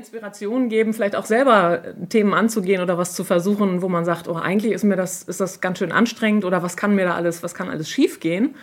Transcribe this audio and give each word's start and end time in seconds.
Inspiration 0.00 0.68
geben, 0.68 0.92
vielleicht 0.92 1.16
auch 1.16 1.26
selber 1.26 1.82
Themen 2.08 2.34
anzugehen 2.34 2.82
oder 2.82 2.98
was 2.98 3.14
zu 3.14 3.24
versuchen, 3.24 3.82
wo 3.82 3.88
man 3.88 4.04
sagt, 4.04 4.28
oh, 4.28 4.34
eigentlich 4.34 4.72
ist 4.72 4.84
mir 4.84 4.96
das, 4.96 5.22
ist 5.22 5.40
das 5.40 5.60
ganz 5.60 5.78
schön 5.78 5.92
anstrengend 5.92 6.44
oder 6.44 6.62
was 6.62 6.76
kann 6.76 6.94
mir 6.94 7.04
da 7.04 7.14
alles, 7.14 7.42
was 7.42 7.54
kann 7.54 7.68
alles 7.68 7.88
schiefgehen. 7.88 8.54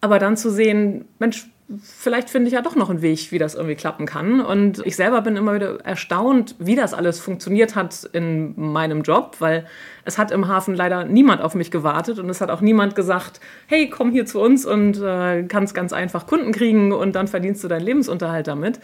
Aber 0.00 0.18
dann 0.18 0.36
zu 0.36 0.50
sehen, 0.50 1.06
Mensch, 1.18 1.46
vielleicht 1.78 2.30
finde 2.30 2.48
ich 2.48 2.54
ja 2.54 2.62
doch 2.62 2.74
noch 2.74 2.90
einen 2.90 3.02
Weg, 3.02 3.30
wie 3.30 3.38
das 3.38 3.54
irgendwie 3.54 3.76
klappen 3.76 4.06
kann. 4.06 4.40
Und 4.40 4.84
ich 4.84 4.96
selber 4.96 5.20
bin 5.22 5.36
immer 5.36 5.54
wieder 5.54 5.80
erstaunt, 5.84 6.56
wie 6.58 6.74
das 6.74 6.94
alles 6.94 7.20
funktioniert 7.20 7.76
hat 7.76 8.08
in 8.12 8.54
meinem 8.56 9.02
Job, 9.02 9.36
weil 9.38 9.66
es 10.04 10.18
hat 10.18 10.30
im 10.30 10.48
Hafen 10.48 10.74
leider 10.74 11.04
niemand 11.04 11.42
auf 11.42 11.54
mich 11.54 11.70
gewartet 11.70 12.18
und 12.18 12.28
es 12.28 12.40
hat 12.40 12.50
auch 12.50 12.60
niemand 12.60 12.96
gesagt, 12.96 13.40
hey, 13.66 13.88
komm 13.88 14.10
hier 14.10 14.26
zu 14.26 14.40
uns 14.40 14.66
und 14.66 15.00
äh, 15.00 15.44
kannst 15.44 15.74
ganz 15.74 15.92
einfach 15.92 16.26
Kunden 16.26 16.52
kriegen 16.52 16.92
und 16.92 17.14
dann 17.14 17.28
verdienst 17.28 17.62
du 17.62 17.68
deinen 17.68 17.84
Lebensunterhalt 17.84 18.48
damit. 18.48 18.80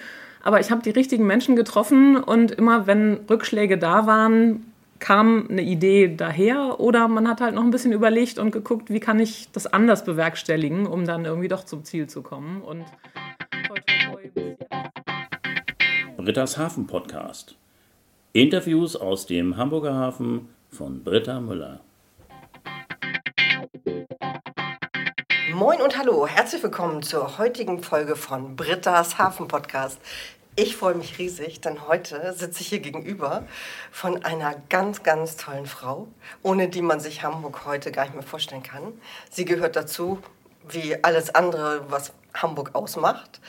Aber 0.46 0.60
ich 0.60 0.70
habe 0.70 0.80
die 0.80 0.90
richtigen 0.90 1.26
Menschen 1.26 1.56
getroffen 1.56 2.16
und 2.16 2.52
immer 2.52 2.86
wenn 2.86 3.18
Rückschläge 3.28 3.78
da 3.78 4.06
waren, 4.06 4.72
kam 5.00 5.48
eine 5.50 5.62
Idee 5.62 6.14
daher 6.16 6.78
oder 6.78 7.08
man 7.08 7.26
hat 7.26 7.40
halt 7.40 7.56
noch 7.56 7.64
ein 7.64 7.72
bisschen 7.72 7.90
überlegt 7.90 8.38
und 8.38 8.52
geguckt, 8.52 8.88
wie 8.88 9.00
kann 9.00 9.18
ich 9.18 9.50
das 9.50 9.66
anders 9.66 10.04
bewerkstelligen, 10.04 10.86
um 10.86 11.04
dann 11.04 11.24
irgendwie 11.24 11.48
doch 11.48 11.64
zum 11.64 11.82
Ziel 11.82 12.06
zu 12.06 12.22
kommen. 12.22 12.62
Und 12.62 12.84
Britta's 16.16 16.56
Hafen 16.56 16.86
Podcast. 16.86 17.56
Interviews 18.32 18.94
aus 18.94 19.26
dem 19.26 19.56
Hamburger 19.56 19.94
Hafen 19.94 20.48
von 20.70 21.02
Britta 21.02 21.40
Müller. 21.40 21.80
Moin 25.56 25.80
und 25.80 25.96
hallo, 25.96 26.26
herzlich 26.26 26.62
willkommen 26.62 27.02
zur 27.02 27.38
heutigen 27.38 27.82
Folge 27.82 28.14
von 28.14 28.56
Britta's 28.56 29.16
Hafen 29.16 29.48
Podcast. 29.48 29.98
Ich 30.54 30.76
freue 30.76 30.94
mich 30.94 31.16
riesig, 31.16 31.62
denn 31.62 31.88
heute 31.88 32.34
sitze 32.34 32.60
ich 32.60 32.66
hier 32.66 32.80
gegenüber 32.80 33.42
von 33.90 34.22
einer 34.22 34.54
ganz, 34.68 35.02
ganz 35.02 35.36
tollen 35.36 35.64
Frau, 35.64 36.08
ohne 36.42 36.68
die 36.68 36.82
man 36.82 37.00
sich 37.00 37.22
Hamburg 37.22 37.64
heute 37.64 37.90
gar 37.90 38.04
nicht 38.04 38.12
mehr 38.12 38.22
vorstellen 38.22 38.62
kann. 38.62 39.00
Sie 39.30 39.46
gehört 39.46 39.76
dazu, 39.76 40.18
wie 40.68 41.02
alles 41.02 41.34
andere, 41.34 41.90
was 41.90 42.12
Hamburg 42.34 42.74
ausmacht. 42.74 43.40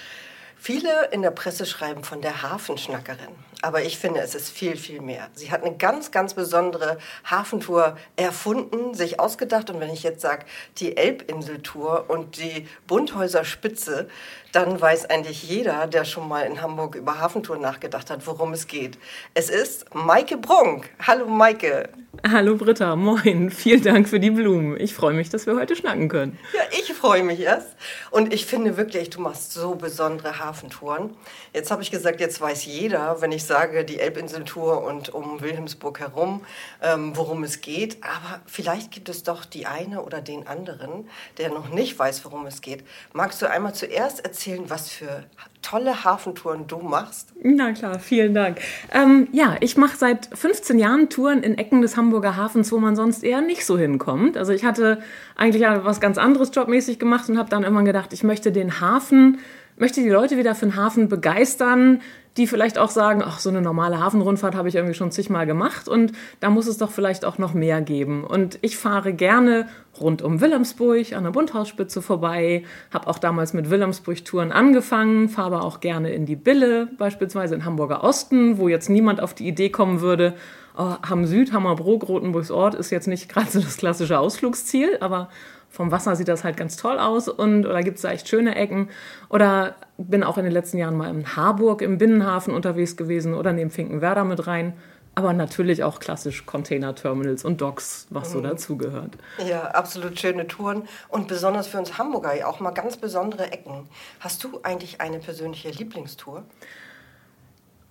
Viele 0.55 1.09
in 1.11 1.23
der 1.23 1.31
Presse 1.31 1.65
schreiben 1.65 2.05
von 2.05 2.21
der 2.21 2.41
Hafenschnackerin. 2.41 3.35
Aber 3.63 3.81
ich 3.81 3.97
finde, 3.97 4.19
es 4.19 4.35
ist 4.35 4.49
viel, 4.49 4.77
viel 4.77 5.01
mehr. 5.01 5.29
Sie 5.33 5.51
hat 5.51 5.63
eine 5.63 5.75
ganz, 5.75 6.11
ganz 6.11 6.35
besondere 6.35 6.99
Hafentour 7.25 7.97
erfunden, 8.15 8.93
sich 8.93 9.19
ausgedacht. 9.19 9.71
Und 9.71 9.79
wenn 9.79 9.89
ich 9.89 10.03
jetzt 10.03 10.21
sage, 10.21 10.45
die 10.77 10.95
Elbinseltour 10.95 12.05
und 12.07 12.37
die 12.37 12.67
Bunthäuser 12.85 13.43
Spitze, 13.43 14.07
dann 14.51 14.79
weiß 14.79 15.09
eigentlich 15.09 15.43
jeder, 15.43 15.87
der 15.87 16.05
schon 16.05 16.27
mal 16.27 16.41
in 16.41 16.61
Hamburg 16.61 16.95
über 16.95 17.19
Hafentour 17.19 17.57
nachgedacht 17.57 18.09
hat, 18.09 18.25
worum 18.27 18.53
es 18.53 18.67
geht. 18.67 18.97
Es 19.33 19.49
ist 19.49 19.93
Maike 19.93 20.37
Brunk. 20.37 20.89
Hallo 21.05 21.27
Maike. 21.27 21.89
Hallo 22.27 22.55
Britta, 22.55 22.95
moin. 22.95 23.51
Vielen 23.51 23.83
Dank 23.83 24.09
für 24.09 24.19
die 24.19 24.31
Blumen. 24.31 24.79
Ich 24.79 24.93
freue 24.93 25.13
mich, 25.13 25.29
dass 25.29 25.45
wir 25.45 25.55
heute 25.55 25.75
schnacken 25.75 26.09
können. 26.09 26.39
Ja, 26.53 26.61
ich 26.71 26.91
freue 26.93 27.23
mich 27.23 27.39
erst. 27.39 27.75
Und 28.09 28.33
ich 28.33 28.45
finde 28.45 28.77
wirklich, 28.77 29.09
du 29.09 29.21
machst 29.21 29.53
so 29.53 29.75
besondere 29.75 30.39
Hafentouren. 30.39 31.15
Jetzt 31.53 31.69
habe 31.69 31.83
ich 31.83 31.91
gesagt, 31.91 32.19
jetzt 32.19 32.41
weiß 32.41 32.65
jeder, 32.65 33.21
wenn 33.21 33.31
ich 33.31 33.45
sage, 33.47 33.85
die 33.85 33.99
Elbinseltour 33.99 34.83
und 34.83 35.13
um 35.13 35.41
Wilhelmsburg 35.41 35.99
herum, 35.99 36.41
ähm, 36.81 37.11
worum 37.15 37.43
es 37.43 37.61
geht. 37.61 37.97
Aber 38.03 38.41
vielleicht 38.45 38.91
gibt 38.91 39.09
es 39.09 39.23
doch 39.23 39.45
die 39.45 39.65
eine 39.65 40.03
oder 40.03 40.21
den 40.21 40.47
anderen, 40.47 41.07
der 41.37 41.49
noch 41.49 41.69
nicht 41.69 41.97
weiß, 41.97 42.23
worum 42.25 42.45
es 42.45 42.61
geht. 42.61 42.83
Magst 43.13 43.41
du 43.41 43.49
einmal 43.49 43.73
zuerst 43.73 44.23
erzählen, 44.23 44.69
was 44.69 44.89
für 44.89 45.23
tolle 45.61 46.03
Hafentouren 46.03 46.67
du 46.67 46.77
machst? 46.79 47.33
Na 47.43 47.73
klar, 47.73 47.99
vielen 47.99 48.33
Dank. 48.33 48.59
Ähm, 48.93 49.27
ja, 49.31 49.57
ich 49.59 49.75
mache 49.75 49.97
seit 49.97 50.29
15 50.33 50.79
Jahren 50.79 51.09
Touren 51.09 51.43
in 51.43 51.57
Ecken 51.57 51.81
des 51.81 51.97
Hamburger 51.97 52.37
Hafens, 52.37 52.71
wo 52.71 52.77
man 52.77 52.95
sonst 52.95 53.23
eher 53.23 53.41
nicht 53.41 53.65
so 53.65 53.77
hinkommt. 53.77 54.37
Also 54.37 54.53
ich 54.53 54.63
hatte 54.63 55.01
eigentlich 55.35 55.63
was 55.63 55.99
ganz 55.99 56.17
anderes 56.17 56.51
jobmäßig 56.53 56.99
gemacht 56.99 57.29
und 57.29 57.37
habe 57.37 57.49
dann 57.49 57.63
irgendwann 57.63 57.85
gedacht, 57.85 58.13
ich 58.13 58.23
möchte 58.23 58.51
den 58.51 58.79
Hafen 58.79 59.39
möchte 59.77 60.01
die 60.01 60.09
Leute 60.09 60.37
wieder 60.37 60.55
für 60.55 60.65
den 60.65 60.75
Hafen 60.75 61.07
begeistern, 61.07 62.01
die 62.37 62.45
vielleicht 62.45 62.77
auch 62.77 62.91
sagen, 62.91 63.23
ach, 63.25 63.39
so 63.39 63.49
eine 63.49 63.61
normale 63.61 63.99
Hafenrundfahrt 63.99 64.55
habe 64.55 64.69
ich 64.69 64.75
irgendwie 64.75 64.93
schon 64.93 65.11
zigmal 65.11 65.47
gemacht 65.47 65.87
und 65.87 66.11
da 66.39 66.51
muss 66.51 66.67
es 66.67 66.77
doch 66.77 66.91
vielleicht 66.91 67.25
auch 67.25 67.39
noch 67.39 67.55
mehr 67.55 67.81
geben. 67.81 68.23
Und 68.23 68.59
ich 68.61 68.77
fahre 68.77 69.13
gerne 69.13 69.67
rund 69.99 70.21
um 70.21 70.39
Wilhelmsburg 70.39 71.13
an 71.13 71.23
der 71.23 71.31
Bundhausspitze 71.31 72.03
vorbei, 72.03 72.63
habe 72.93 73.07
auch 73.07 73.17
damals 73.17 73.53
mit 73.53 73.71
Wilhelmsburg-Touren 73.71 74.51
angefangen, 74.51 75.29
fahre 75.29 75.63
auch 75.63 75.79
gerne 75.79 76.11
in 76.11 76.27
die 76.27 76.35
Bille, 76.35 76.89
beispielsweise 76.99 77.55
in 77.55 77.65
Hamburger 77.65 78.03
Osten, 78.03 78.59
wo 78.59 78.67
jetzt 78.67 78.89
niemand 78.89 79.19
auf 79.19 79.33
die 79.33 79.47
Idee 79.47 79.69
kommen 79.69 80.01
würde, 80.01 80.35
oh, 80.77 80.95
Hamm 81.09 81.25
Süd, 81.25 81.53
Hammerbrook, 81.53 82.07
Rotenburgs 82.07 82.51
Ort 82.51 82.75
ist 82.75 82.91
jetzt 82.91 83.07
nicht 83.07 83.29
gerade 83.29 83.49
so 83.49 83.59
das 83.59 83.77
klassische 83.77 84.19
Ausflugsziel, 84.19 84.97
aber 85.01 85.29
vom 85.69 85.91
Wasser 85.91 86.15
sieht 86.15 86.27
das 86.27 86.43
halt 86.43 86.57
ganz 86.57 86.77
toll 86.77 86.97
aus 86.97 87.27
und 87.27 87.65
oder 87.65 87.83
gibt 87.83 87.97
es 87.97 88.01
da 88.01 88.11
echt 88.11 88.27
schöne 88.27 88.55
Ecken. 88.55 88.89
Oder 89.29 89.75
bin 89.97 90.23
auch 90.23 90.37
in 90.37 90.43
den 90.43 90.53
letzten 90.53 90.77
Jahren 90.77 90.97
mal 90.97 91.09
in 91.09 91.35
Harburg 91.35 91.81
im 91.81 91.97
Binnenhafen 91.97 92.53
unterwegs 92.53 92.97
gewesen 92.97 93.33
oder 93.33 93.53
neben 93.53 93.69
Finkenwerder 93.69 94.23
mit 94.23 94.47
rein. 94.47 94.73
Aber 95.15 95.33
natürlich 95.33 95.83
auch 95.83 95.99
klassisch 95.99 96.45
Container-Terminals 96.45 97.43
und 97.43 97.59
Docks, 97.59 98.05
was 98.11 98.31
so 98.31 98.37
mhm. 98.37 98.43
dazugehört. 98.43 99.17
Ja, 99.47 99.63
absolut 99.63 100.19
schöne 100.19 100.47
Touren 100.47 100.87
und 101.09 101.27
besonders 101.27 101.65
für 101.67 101.79
uns 101.79 101.97
Hamburger 101.97 102.47
auch 102.47 102.59
mal 102.59 102.69
ganz 102.69 102.97
besondere 102.97 103.51
Ecken. 103.51 103.89
Hast 104.19 104.43
du 104.43 104.59
eigentlich 104.61 105.01
eine 105.01 105.17
persönliche 105.17 105.69
Lieblingstour? 105.69 106.43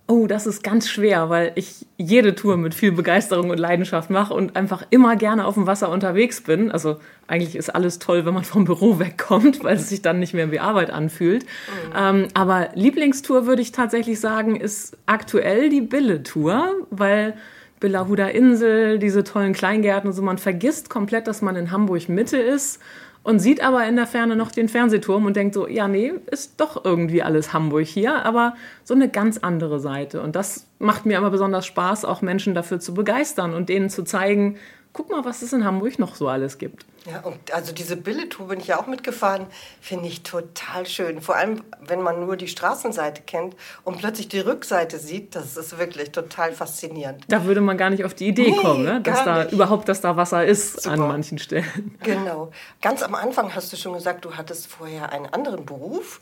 Oh, 0.09 0.25
das 0.25 0.47
ist 0.47 0.63
ganz 0.63 0.87
schwer, 0.87 1.29
weil 1.29 1.51
ich 1.55 1.85
jede 1.97 2.33
Tour 2.33 2.55
mit 2.55 2.73
viel 2.73 2.93
Begeisterung 2.93 3.49
und 3.49 3.57
Leidenschaft 3.57 4.09
mache 4.09 4.33
und 4.33 4.55
einfach 4.55 4.85
immer 4.89 5.17
gerne 5.17 5.45
auf 5.45 5.55
dem 5.55 5.67
Wasser 5.67 5.89
unterwegs 5.89 6.39
bin. 6.39 6.71
Also 6.71 6.97
eigentlich 7.27 7.57
ist 7.57 7.75
alles 7.75 7.99
toll, 7.99 8.25
wenn 8.25 8.33
man 8.33 8.45
vom 8.45 8.63
Büro 8.63 8.99
wegkommt, 8.99 9.65
weil 9.65 9.75
es 9.75 9.89
sich 9.89 10.01
dann 10.01 10.19
nicht 10.19 10.33
mehr 10.33 10.49
wie 10.49 10.61
Arbeit 10.61 10.91
anfühlt. 10.91 11.43
Mhm. 11.43 11.93
Ähm, 11.97 12.27
aber 12.33 12.69
Lieblingstour 12.73 13.47
würde 13.47 13.61
ich 13.61 13.73
tatsächlich 13.73 14.21
sagen, 14.21 14.55
ist 14.55 14.95
aktuell 15.07 15.69
die 15.69 15.81
Bille-Tour, 15.81 16.73
weil 16.89 17.33
Billahuda 17.81 18.27
Insel, 18.27 18.99
diese 18.99 19.25
tollen 19.25 19.51
Kleingärten 19.51 20.09
und 20.09 20.13
so, 20.13 20.21
man 20.21 20.37
vergisst 20.37 20.89
komplett, 20.89 21.27
dass 21.27 21.41
man 21.41 21.57
in 21.57 21.69
Hamburg 21.71 22.07
Mitte 22.07 22.37
ist 22.37 22.79
und 23.23 23.39
sieht 23.39 23.61
aber 23.61 23.85
in 23.85 23.95
der 23.95 24.07
Ferne 24.07 24.35
noch 24.35 24.51
den 24.51 24.69
Fernsehturm 24.69 25.25
und 25.25 25.35
denkt 25.35 25.53
so, 25.53 25.67
ja, 25.67 25.87
nee, 25.87 26.13
ist 26.31 26.59
doch 26.59 26.85
irgendwie 26.85 27.21
alles 27.21 27.53
Hamburg 27.53 27.85
hier, 27.85 28.25
aber 28.25 28.55
so 28.83 28.93
eine 28.93 29.09
ganz 29.09 29.37
andere 29.37 29.79
Seite. 29.79 30.21
Und 30.21 30.35
das 30.35 30.67
macht 30.79 31.05
mir 31.05 31.17
aber 31.17 31.29
besonders 31.29 31.65
Spaß, 31.65 32.05
auch 32.05 32.21
Menschen 32.21 32.55
dafür 32.55 32.79
zu 32.79 32.93
begeistern 32.93 33.53
und 33.53 33.69
denen 33.69 33.89
zu 33.89 34.03
zeigen, 34.03 34.57
guck 34.97 35.11
mal, 35.11 35.23
was 35.23 35.43
es 35.43 35.53
in 35.53 35.63
Hamburg 35.63 35.99
noch 35.99 36.15
so 36.15 36.27
alles 36.27 36.57
gibt. 36.57 36.85
Ja, 37.05 37.19
und 37.19 37.53
also 37.53 37.71
diese 37.71 37.95
Billetour 37.95 38.47
bin 38.47 38.59
ich 38.59 38.67
ja 38.67 38.79
auch 38.79 38.87
mitgefahren, 38.87 39.45
finde 39.79 40.07
ich 40.07 40.23
total 40.23 40.87
schön. 40.87 41.21
Vor 41.21 41.35
allem, 41.35 41.63
wenn 41.79 42.01
man 42.01 42.25
nur 42.25 42.35
die 42.35 42.47
Straßenseite 42.47 43.21
kennt 43.21 43.55
und 43.83 43.99
plötzlich 43.99 44.27
die 44.27 44.39
Rückseite 44.39 44.97
sieht, 44.97 45.35
das 45.35 45.55
ist 45.55 45.77
wirklich 45.77 46.11
total 46.11 46.51
faszinierend. 46.51 47.23
Da 47.27 47.45
würde 47.45 47.61
man 47.61 47.77
gar 47.77 47.91
nicht 47.91 48.03
auf 48.03 48.15
die 48.15 48.27
Idee 48.27 48.49
nee, 48.49 48.57
kommen, 48.57 48.83
ne? 48.83 48.99
dass 49.01 49.23
da 49.23 49.43
nicht. 49.43 49.53
überhaupt, 49.53 49.87
dass 49.87 50.01
da 50.01 50.17
Wasser 50.17 50.43
ist 50.43 50.81
Super. 50.81 50.95
an 50.95 50.99
manchen 51.07 51.37
Stellen. 51.37 51.95
Genau. 52.01 52.51
Ganz 52.81 53.03
am 53.03 53.13
Anfang 53.13 53.53
hast 53.53 53.71
du 53.71 53.77
schon 53.77 53.93
gesagt, 53.93 54.25
du 54.25 54.35
hattest 54.35 54.65
vorher 54.65 55.11
einen 55.11 55.27
anderen 55.27 55.65
Beruf 55.65 56.19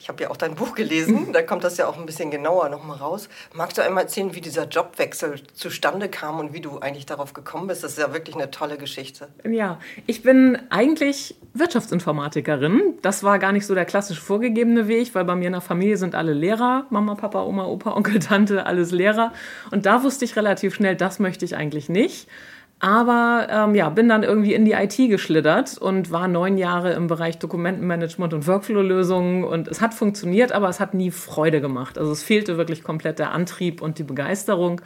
ich 0.00 0.08
habe 0.08 0.22
ja 0.22 0.30
auch 0.30 0.36
dein 0.38 0.54
Buch 0.54 0.74
gelesen, 0.74 1.32
da 1.32 1.42
kommt 1.42 1.62
das 1.62 1.76
ja 1.76 1.86
auch 1.86 1.98
ein 1.98 2.06
bisschen 2.06 2.30
genauer 2.30 2.70
nochmal 2.70 2.96
raus. 2.96 3.28
Magst 3.52 3.76
du 3.76 3.82
einmal 3.82 4.04
erzählen, 4.04 4.34
wie 4.34 4.40
dieser 4.40 4.66
Jobwechsel 4.66 5.42
zustande 5.52 6.08
kam 6.08 6.40
und 6.40 6.54
wie 6.54 6.60
du 6.60 6.78
eigentlich 6.78 7.04
darauf 7.04 7.34
gekommen 7.34 7.66
bist? 7.66 7.84
Das 7.84 7.92
ist 7.92 7.98
ja 7.98 8.14
wirklich 8.14 8.34
eine 8.34 8.50
tolle 8.50 8.78
Geschichte. 8.78 9.28
Ja, 9.44 9.78
ich 10.06 10.22
bin 10.22 10.58
eigentlich 10.70 11.34
Wirtschaftsinformatikerin. 11.52 12.94
Das 13.02 13.22
war 13.22 13.38
gar 13.38 13.52
nicht 13.52 13.66
so 13.66 13.74
der 13.74 13.84
klassisch 13.84 14.20
vorgegebene 14.20 14.88
Weg, 14.88 15.14
weil 15.14 15.26
bei 15.26 15.34
mir 15.34 15.48
in 15.48 15.52
der 15.52 15.60
Familie 15.60 15.98
sind 15.98 16.14
alle 16.14 16.32
Lehrer. 16.32 16.86
Mama, 16.88 17.14
Papa, 17.14 17.42
Oma, 17.42 17.66
Opa, 17.66 17.92
Onkel, 17.96 18.20
Tante, 18.20 18.64
alles 18.64 18.92
Lehrer. 18.92 19.34
Und 19.70 19.84
da 19.84 20.02
wusste 20.02 20.24
ich 20.24 20.34
relativ 20.34 20.74
schnell, 20.74 20.96
das 20.96 21.18
möchte 21.18 21.44
ich 21.44 21.56
eigentlich 21.56 21.90
nicht. 21.90 22.26
Aber 22.80 23.46
ähm, 23.50 23.74
ja, 23.74 23.90
bin 23.90 24.08
dann 24.08 24.22
irgendwie 24.22 24.54
in 24.54 24.64
die 24.64 24.72
IT 24.72 24.96
geschlittert 24.96 25.76
und 25.76 26.10
war 26.10 26.28
neun 26.28 26.56
Jahre 26.56 26.94
im 26.94 27.08
Bereich 27.08 27.38
Dokumentenmanagement 27.38 28.32
und 28.32 28.46
Workflow-Lösungen 28.46 29.44
und 29.44 29.68
es 29.68 29.82
hat 29.82 29.92
funktioniert, 29.92 30.52
aber 30.52 30.70
es 30.70 30.80
hat 30.80 30.94
nie 30.94 31.10
Freude 31.10 31.60
gemacht. 31.60 31.98
Also 31.98 32.10
es 32.10 32.22
fehlte 32.22 32.56
wirklich 32.56 32.82
komplett 32.82 33.18
der 33.18 33.32
Antrieb 33.32 33.82
und 33.82 33.98
die 33.98 34.02
Begeisterung. 34.02 34.80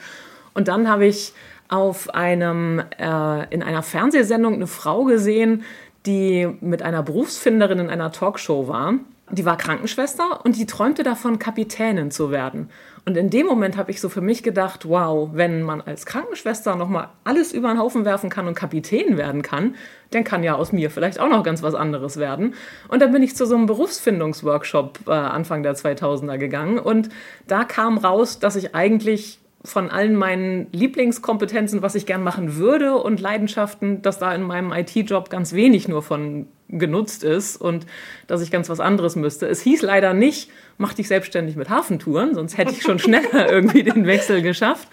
Und 0.55 0.67
dann 0.67 0.88
habe 0.88 1.06
ich 1.06 1.35
auf 1.69 2.12
einem, 2.12 2.81
äh, 2.99 3.55
in 3.55 3.62
einer 3.62 3.82
Fernsehsendung 3.82 4.55
eine 4.55 4.67
Frau 4.67 5.05
gesehen, 5.05 5.62
die 6.05 6.49
mit 6.61 6.82
einer 6.82 7.05
Berufsfinderin 7.05 7.79
in 7.79 7.90
einer 7.90 8.11
Talkshow 8.11 8.67
war 8.67 8.94
die 9.31 9.44
war 9.44 9.56
Krankenschwester 9.56 10.44
und 10.44 10.56
die 10.56 10.67
träumte 10.67 11.03
davon, 11.03 11.38
Kapitänin 11.38 12.11
zu 12.11 12.31
werden. 12.31 12.69
Und 13.06 13.17
in 13.17 13.31
dem 13.31 13.47
Moment 13.47 13.76
habe 13.76 13.91
ich 13.91 14.00
so 14.00 14.09
für 14.09 14.21
mich 14.21 14.43
gedacht, 14.43 14.88
wow, 14.88 15.31
wenn 15.32 15.62
man 15.62 15.81
als 15.81 16.06
Krankenschwester 16.06 16.76
nochmal 16.76 17.09
alles 17.25 17.53
über 17.53 17.69
den 17.69 17.79
Haufen 17.79 18.05
werfen 18.05 18.31
kann 18.31 18.47
und 18.47 18.55
Kapitän 18.55 19.17
werden 19.17 19.43
kann, 19.43 19.76
dann 20.11 20.25
kann 20.25 20.43
ja 20.43 20.55
aus 20.55 20.73
mir 20.73 20.91
vielleicht 20.91 21.21
auch 21.21 21.29
noch 21.29 21.43
ganz 21.43 21.62
was 21.62 21.75
anderes 21.75 22.19
werden. 22.19 22.55
Und 22.88 23.00
dann 23.00 23.12
bin 23.12 23.23
ich 23.23 23.37
zu 23.37 23.47
so 23.47 23.55
einem 23.55 23.67
Berufsfindungsworkshop 23.67 25.00
äh, 25.06 25.11
Anfang 25.11 25.62
der 25.62 25.75
2000er 25.75 26.38
gegangen 26.38 26.79
und 26.79 27.09
da 27.47 27.65
kam 27.65 27.99
raus, 27.99 28.38
dass 28.38 28.56
ich 28.56 28.75
eigentlich 28.75 29.38
von 29.65 29.91
allen 29.91 30.15
meinen 30.15 30.67
Lieblingskompetenzen, 30.73 31.81
was 31.81 31.94
ich 31.94 32.05
gern 32.05 32.23
machen 32.23 32.56
würde 32.56 32.97
und 32.97 33.19
Leidenschaften, 33.21 34.03
dass 34.03 34.19
da 34.19 34.35
in 34.35 34.43
meinem 34.43 34.73
IT-Job 34.73 35.31
ganz 35.31 35.55
wenig 35.55 35.88
nur 35.88 36.03
von 36.03 36.47
genutzt 36.69 37.25
ist 37.25 37.56
und 37.56 37.87
dass 38.26 38.40
ich 38.40 38.50
ganz 38.50 38.69
was 38.69 38.81
anderes 38.81 39.16
müsste. 39.16 39.46
Es 39.46 39.61
hieß 39.61 39.82
leider 39.82 40.14
nicht, 40.14 40.50
mach 40.78 40.94
dich 40.94 41.08
selbstständig 41.08 41.56
mit 41.56 41.69
Hafentouren, 41.69 42.34
sonst 42.34 42.56
hätte 42.56 42.72
ich 42.72 42.82
schon 42.82 42.99
schneller 43.00 43.50
irgendwie 43.50 43.82
den 43.82 44.06
Wechsel 44.06 44.43
geschafft. 44.43 44.88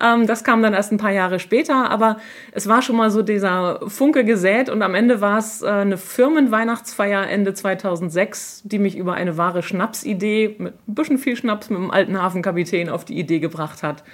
Ähm, 0.00 0.26
das 0.26 0.44
kam 0.44 0.62
dann 0.62 0.72
erst 0.72 0.92
ein 0.92 0.98
paar 0.98 1.10
Jahre 1.10 1.40
später, 1.40 1.90
aber 1.90 2.18
es 2.52 2.68
war 2.68 2.80
schon 2.82 2.96
mal 2.96 3.10
so 3.10 3.22
dieser 3.22 3.80
Funke 3.88 4.24
gesät 4.24 4.68
und 4.68 4.82
am 4.82 4.94
Ende 4.94 5.20
war 5.20 5.38
es 5.38 5.62
äh, 5.62 5.66
eine 5.66 5.98
Firmenweihnachtsfeier 5.98 7.28
Ende 7.28 7.54
2006, 7.54 8.62
die 8.64 8.78
mich 8.78 8.96
über 8.96 9.14
eine 9.14 9.36
wahre 9.36 9.62
Schnapsidee 9.62 10.56
mit 10.58 10.74
ein 10.88 10.94
bisschen 10.94 11.18
viel 11.18 11.36
Schnaps 11.36 11.70
mit 11.70 11.78
dem 11.78 11.90
alten 11.90 12.20
Hafenkapitän 12.20 12.88
auf 12.88 13.04
die 13.04 13.18
Idee 13.18 13.40
gebracht 13.40 13.82
hat. 13.82 14.04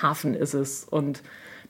Hafen 0.00 0.34
ist 0.34 0.54
es 0.54 0.84
und 0.84 1.22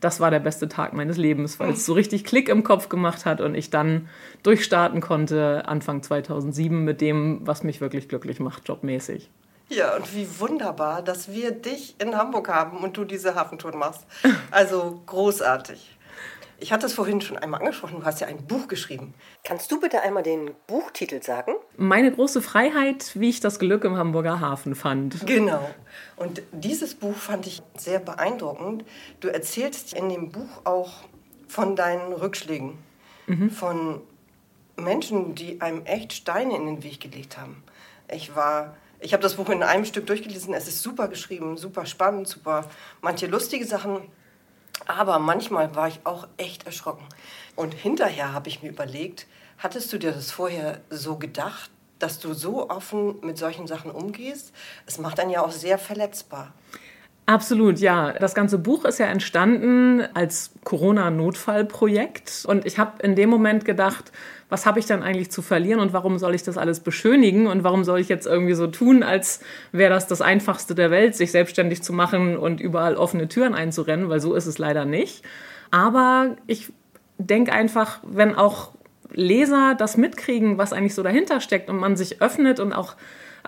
das 0.03 0.19
war 0.19 0.31
der 0.31 0.41
beste 0.41 0.69
Tag 0.69 0.93
meines 0.93 1.17
Lebens, 1.17 1.61
weil 1.61 1.71
es 1.71 1.87
so 1.87 1.93
richtig 1.93 2.25
Klick 2.25 2.49
im 2.49 2.65
Kopf 2.65 2.89
gemacht 2.89 3.25
hat 3.25 3.41
und 3.41 3.55
ich 3.55 3.71
dann 3.71 4.09
durchstarten 4.43 5.01
konnte 5.01 5.63
Anfang 5.67 6.03
2007 6.03 6.85
mit 6.85 7.01
dem, 7.01 7.41
was 7.45 7.63
mich 7.63 7.81
wirklich 7.81 8.09
glücklich 8.09 8.41
macht, 8.41 8.69
jobmäßig. 8.69 9.31
Ja, 9.69 9.97
und 9.97 10.15
wie 10.15 10.27
wunderbar, 10.41 11.03
dass 11.03 11.31
wir 11.31 11.53
dich 11.53 11.95
in 11.99 12.17
Hamburg 12.17 12.49
haben 12.49 12.79
und 12.79 12.97
du 12.97 13.05
diese 13.05 13.37
Hafentour 13.37 13.75
machst. 13.77 14.05
Also 14.51 15.01
großartig. 15.07 15.97
Ich 16.62 16.73
hatte 16.73 16.87
es 16.87 16.94
vorhin 16.94 17.20
schon 17.20 17.37
einmal 17.37 17.59
angesprochen, 17.59 17.99
du 17.99 18.06
hast 18.06 18.20
ja 18.20 18.29
ein 18.29 18.47
Buch 18.47 18.69
geschrieben. 18.69 19.14
Kannst 19.43 19.73
du 19.73 19.81
bitte 19.81 20.00
einmal 20.00 20.23
den 20.23 20.53
Buchtitel 20.69 21.20
sagen? 21.20 21.55
Meine 21.76 22.12
große 22.12 22.41
Freiheit, 22.41 23.11
wie 23.14 23.31
ich 23.31 23.41
das 23.41 23.59
Glück 23.59 23.82
im 23.82 23.97
Hamburger 23.97 24.38
Hafen 24.38 24.76
fand. 24.76 25.26
Genau. 25.26 25.69
Und 26.14 26.41
dieses 26.53 26.94
Buch 26.94 27.17
fand 27.17 27.49
ich 27.49 27.62
sehr 27.76 27.99
beeindruckend. 27.99 28.85
Du 29.19 29.26
erzählst 29.26 29.93
in 29.93 30.09
dem 30.09 30.31
Buch 30.31 30.61
auch 30.62 31.03
von 31.49 31.75
deinen 31.75 32.12
Rückschlägen, 32.12 32.79
mhm. 33.26 33.50
von 33.50 34.00
Menschen, 34.76 35.35
die 35.35 35.61
einem 35.61 35.85
echt 35.85 36.12
Steine 36.12 36.55
in 36.55 36.67
den 36.67 36.85
Weg 36.85 37.00
gelegt 37.00 37.38
haben. 37.38 37.65
Ich 38.08 38.37
war 38.37 38.76
ich 39.00 39.12
habe 39.12 39.23
das 39.23 39.35
Buch 39.35 39.49
in 39.49 39.65
einem 39.65 39.85
Stück 39.85 40.06
durchgelesen. 40.06 40.55
Es 40.55 40.69
ist 40.69 40.81
super 40.81 41.08
geschrieben, 41.08 41.56
super 41.56 41.87
spannend, 41.87 42.29
super 42.29 42.70
manche 43.00 43.26
lustige 43.26 43.65
Sachen. 43.65 44.03
Aber 44.87 45.19
manchmal 45.19 45.75
war 45.75 45.88
ich 45.88 46.00
auch 46.05 46.26
echt 46.37 46.67
erschrocken. 46.67 47.05
Und 47.56 47.75
hinterher 47.75 48.32
habe 48.32 48.49
ich 48.49 48.62
mir 48.62 48.70
überlegt, 48.70 49.26
hattest 49.58 49.93
du 49.93 49.99
dir 49.99 50.12
das 50.12 50.31
vorher 50.31 50.81
so 50.90 51.17
gedacht, 51.17 51.70
dass 51.99 52.19
du 52.19 52.34
so 52.34 52.69
offen 52.69 53.17
mit 53.23 53.38
solchen 53.38 53.67
Sachen 53.67 53.90
umgehst? 53.90 54.52
Es 54.87 54.99
macht 54.99 55.20
einen 55.20 55.31
ja 55.31 55.44
auch 55.44 55.52
sehr 55.52 55.79
verletzbar. 55.79 56.52
Absolut, 57.26 57.79
ja. 57.79 58.12
Das 58.12 58.34
ganze 58.34 58.58
Buch 58.58 58.84
ist 58.84 58.99
ja 58.99 59.06
entstanden 59.06 60.02
als 60.14 60.50
Corona-Notfallprojekt. 60.64 62.44
Und 62.46 62.67
ich 62.67 62.79
habe 62.79 63.00
in 63.02 63.14
dem 63.14 63.31
Moment 63.31 63.64
gedacht, 63.64 64.11
was 64.53 64.67
habe 64.67 64.79
ich 64.79 64.85
dann 64.85 65.03
eigentlich 65.03 65.31
zu 65.31 65.41
verlieren 65.41 65.81
und 65.81 65.95
warum 65.95 66.19
soll 66.19 66.35
ich 66.35 66.43
das 66.43 66.59
alles 66.59 66.81
beschönigen 66.81 67.47
und 67.47 67.65
warum 67.65 67.85
soll 67.85 68.01
ich 68.01 68.11
jetzt 68.11 68.27
irgendwie 68.27 68.53
so 68.53 68.67
tun, 68.67 69.03
als 69.03 69.41
wäre 69.73 69.89
das 69.95 70.07
das 70.09 70.21
Einfachste 70.21 70.75
der 70.75 70.91
Welt, 70.91 71.17
sich 71.17 71.31
selbstständig 71.31 71.83
zu 71.83 71.95
machen 71.95 72.37
und 72.37 72.61
überall 72.61 72.97
offene 72.97 73.29
Türen 73.29 73.55
einzurennen, 73.55 74.11
weil 74.11 74.21
so 74.21 74.35
ist 74.35 74.45
es 74.45 74.59
leider 74.59 74.85
nicht. 74.85 75.25
Aber 75.71 76.37
ich 76.47 76.71
denke 77.17 77.55
einfach, 77.55 78.01
wenn 78.03 78.35
auch 78.35 78.73
Leser 79.11 79.75
das 79.75 79.97
mitkriegen, 79.97 80.59
was 80.59 80.75
eigentlich 80.75 80.95
so 80.95 81.03
dahinter 81.03 81.41
steckt 81.41 81.71
und 81.71 81.79
man 81.79 81.97
sich 81.97 82.21
öffnet 82.21 82.61
und 82.61 82.75
auch 82.75 82.97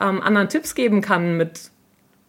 ähm, 0.00 0.22
anderen 0.22 0.48
Tipps 0.48 0.74
geben 0.74 1.02
kann 1.02 1.36
mit 1.36 1.70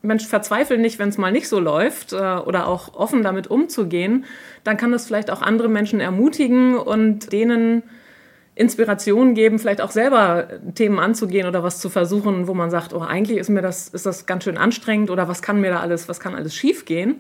Mensch, 0.02 0.28
verzweifle 0.28 0.78
nicht, 0.78 1.00
wenn 1.00 1.08
es 1.08 1.18
mal 1.18 1.32
nicht 1.32 1.48
so 1.48 1.62
läuft 1.62 2.12
äh, 2.12 2.18
oder 2.18 2.68
auch 2.68 2.94
offen 2.94 3.24
damit 3.24 3.48
umzugehen, 3.48 4.26
dann 4.66 4.76
kann 4.76 4.92
das 4.92 5.08
vielleicht 5.08 5.32
auch 5.32 5.42
andere 5.42 5.70
Menschen 5.70 6.02
ermutigen 6.02 6.78
und 6.78 7.32
denen 7.32 7.84
Inspiration 8.56 9.34
geben, 9.34 9.60
vielleicht 9.60 9.82
auch 9.82 9.92
selber 9.92 10.48
Themen 10.76 10.98
anzugehen 10.98 11.46
oder 11.46 11.62
was 11.62 11.80
zu 11.80 11.90
versuchen, 11.90 12.48
wo 12.48 12.54
man 12.54 12.72
sagt, 12.72 12.94
oh, 12.94 13.02
eigentlich 13.02 13.38
ist 13.38 13.50
mir 13.50 13.62
das, 13.62 13.90
ist 13.90 14.06
das 14.06 14.26
ganz 14.26 14.46
schön 14.46 14.58
anstrengend 14.58 15.12
oder 15.12 15.28
was 15.28 15.42
kann 15.42 15.60
mir 15.60 15.72
da 15.72 15.82
alles, 15.82 16.08
was 16.08 16.22
kann 16.22 16.36
alles 16.36 16.56
schiefgehen. 16.56 17.20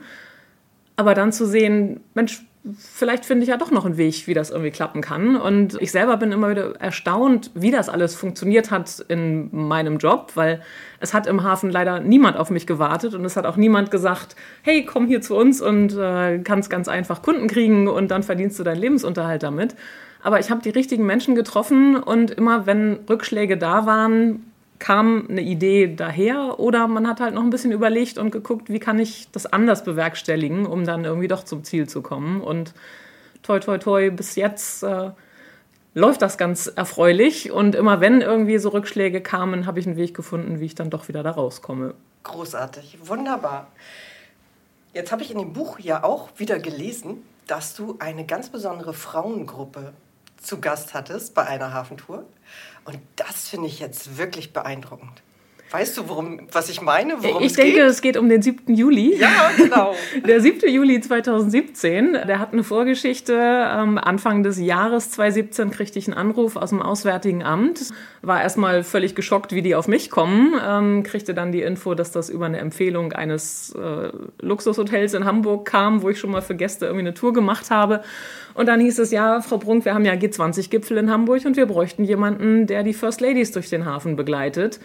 Aber 0.95 1.13
dann 1.13 1.33
zu 1.33 1.45
sehen, 1.45 1.99
Mensch, 2.13 2.41
vielleicht 2.73 3.25
finde 3.25 3.43
ich 3.43 3.49
ja 3.49 3.57
doch 3.57 3.69
noch 3.69 3.85
einen 3.85 3.97
Weg, 3.97 4.27
wie 4.27 4.33
das 4.33 4.49
irgendwie 4.49 4.71
klappen 4.71 5.01
kann. 5.01 5.35
Und 5.35 5.77
ich 5.81 5.91
selber 5.91 6.15
bin 6.15 6.31
immer 6.31 6.49
wieder 6.49 6.75
erstaunt, 6.79 7.51
wie 7.53 7.69
das 7.69 7.89
alles 7.89 8.15
funktioniert 8.15 8.71
hat 8.71 9.03
in 9.07 9.49
meinem 9.51 9.97
Job, 9.97 10.31
weil 10.35 10.61
es 11.01 11.13
hat 11.13 11.27
im 11.27 11.43
Hafen 11.43 11.69
leider 11.69 11.99
niemand 11.99 12.37
auf 12.37 12.49
mich 12.49 12.65
gewartet 12.65 13.13
und 13.13 13.25
es 13.25 13.35
hat 13.35 13.45
auch 13.45 13.57
niemand 13.57 13.91
gesagt, 13.91 14.37
hey, 14.61 14.85
komm 14.85 15.05
hier 15.07 15.21
zu 15.21 15.35
uns 15.35 15.61
und 15.61 15.95
äh, 15.97 16.39
kannst 16.39 16.69
ganz 16.69 16.87
einfach 16.87 17.21
Kunden 17.21 17.47
kriegen 17.47 17.89
und 17.89 18.09
dann 18.09 18.23
verdienst 18.23 18.57
du 18.57 18.63
deinen 18.63 18.79
Lebensunterhalt 18.79 19.43
damit. 19.43 19.75
Aber 20.25 20.39
ich 20.39 20.50
habe 20.50 20.60
die 20.63 20.72
richtigen 20.72 21.06
Menschen 21.06 21.36
getroffen 21.36 21.98
und 21.98 22.31
immer 22.31 22.66
wenn 22.66 22.98
Rückschläge 23.07 23.60
da 23.60 23.86
waren, 23.86 24.51
kam 24.80 25.27
eine 25.30 25.42
Idee 25.42 25.94
daher 25.95 26.60
oder 26.60 26.88
man 26.88 27.07
hat 27.07 27.19
halt 27.19 27.36
noch 27.36 27.44
ein 27.44 27.51
bisschen 27.51 27.72
überlegt 27.72 28.18
und 28.18 28.31
geguckt, 28.31 28.72
wie 28.72 28.80
kann 28.80 28.98
ich 28.98 29.30
das 29.31 29.45
anders 29.45 29.83
bewerkstelligen, 29.83 30.66
um 30.66 30.83
dann 30.83 31.06
irgendwie 31.06 31.27
doch 31.27 31.44
zum 31.44 31.63
Ziel 31.63 31.88
zu 31.88 32.01
kommen. 32.01 32.42
Und 32.42 32.74
toi, 33.44 33.60
toi, 33.60 33.77
toi, 33.77 34.10
bis 34.10 34.36
jetzt 34.36 34.81
äh, 34.81 35.12
läuft 35.94 36.24
das 36.24 36.39
ganz 36.39 36.66
erfreulich. 36.66 37.51
Und 37.51 37.75
immer 37.75 38.01
wenn 38.01 38.21
irgendwie 38.21 38.57
so 38.57 38.69
Rückschläge 38.69 39.21
kamen, 39.21 39.68
habe 39.68 39.80
ich 39.80 39.86
einen 39.86 39.95
Weg 39.95 40.16
gefunden, 40.16 40.60
wie 40.60 40.66
ich 40.66 40.74
dann 40.74 40.89
doch 40.89 41.07
wieder 41.07 41.21
da 41.21 41.30
rauskomme. 41.30 41.94
Großartig, 42.24 42.98
wunderbar. 43.04 43.68
Jetzt 44.92 45.12
habe 45.12 45.21
ich 45.21 45.30
in 45.30 45.38
dem 45.38 45.54
Buch 45.54 45.78
ja 45.78 46.04
auch 46.04 46.30
wieder 46.38 46.57
gelesen, 46.57 47.21
dass 47.45 47.75
du 47.75 47.98
eine 48.00 48.25
ganz 48.25 48.50
besondere 48.50 48.95
Frauengruppe 48.95 49.94
zu 50.45 50.62
Gast 50.62 50.94
hattest 50.94 51.33
bei 51.33 51.45
einer 51.45 51.74
Hafentour. 51.74 52.25
Und 52.86 53.00
das 53.15 53.50
finde 53.50 53.68
ich 53.68 53.80
jetzt 53.80 54.18
wirklich 54.18 54.53
beeindruckend. 54.53 55.24
Weißt 55.71 55.97
du, 55.97 56.07
worum, 56.07 56.41
was 56.51 56.69
ich 56.69 56.81
meine? 56.81 57.15
Worum 57.23 57.41
ich 57.41 57.47
es 57.47 57.53
denke, 57.53 57.79
geht? 57.79 57.83
es 57.89 58.01
geht 58.01 58.17
um 58.17 58.29
den 58.29 58.41
7. 58.44 58.75
Juli. 58.75 59.17
Ja, 59.17 59.50
genau. 59.57 59.95
Der 60.27 60.39
7. 60.39 60.69
Juli 60.69 61.01
2017, 61.01 62.13
der 62.13 62.39
hat 62.39 62.53
eine 62.53 62.63
Vorgeschichte. 62.63 63.33
Ähm, 63.33 63.97
Anfang 63.97 64.44
des 64.44 64.59
Jahres 64.59 65.09
2017 65.09 65.71
kriegte 65.71 65.97
ich 65.97 66.07
einen 66.07 66.15
Anruf 66.15 66.56
aus 66.56 66.69
dem 66.69 66.83
Auswärtigen 66.83 67.44
Amt. 67.44 67.91
War 68.21 68.44
erstmal 68.44 68.83
völlig 68.83 69.15
geschockt, 69.15 69.53
wie 69.53 69.63
die 69.63 69.73
auf 69.73 69.88
mich 69.88 70.12
kommen. 70.12 70.53
Ähm, 70.63 71.01
kriegte 71.01 71.33
dann 71.33 71.51
die 71.51 71.63
Info, 71.63 71.95
dass 71.95 72.11
das 72.11 72.30
über 72.30 72.45
eine 72.45 72.59
Empfehlung 72.59 73.13
eines 73.13 73.73
äh, 73.73 74.11
Luxushotels 74.42 75.16
in 75.16 75.25
Hamburg 75.25 75.66
kam, 75.66 76.04
wo 76.04 76.09
ich 76.09 76.19
schon 76.19 76.30
mal 76.30 76.44
für 76.44 76.56
Gäste 76.56 76.85
irgendwie 76.85 77.07
eine 77.07 77.16
Tour 77.16 77.33
gemacht 77.33 77.71
habe. 77.71 78.04
Und 78.54 78.68
dann 78.68 78.80
hieß 78.80 78.99
es, 78.99 79.11
ja, 79.11 79.42
Frau 79.42 79.57
Brunk, 79.57 79.83
wir 79.83 79.95
haben 79.95 80.06
ja 80.06 80.13
G20-Gipfel 80.13 80.97
in 80.97 81.11
Hamburg 81.11 81.44
und 81.44 81.57
wir 81.57 81.66
bräuchten 81.66 82.04
jemanden, 82.04 82.68
der 82.68 82.83
die 82.83 82.94
First 82.94 83.19
Ladies 83.19 83.51
durch 83.51 83.69
den 83.69 83.85
Hafen 83.85 84.16
begleitet 84.16 84.80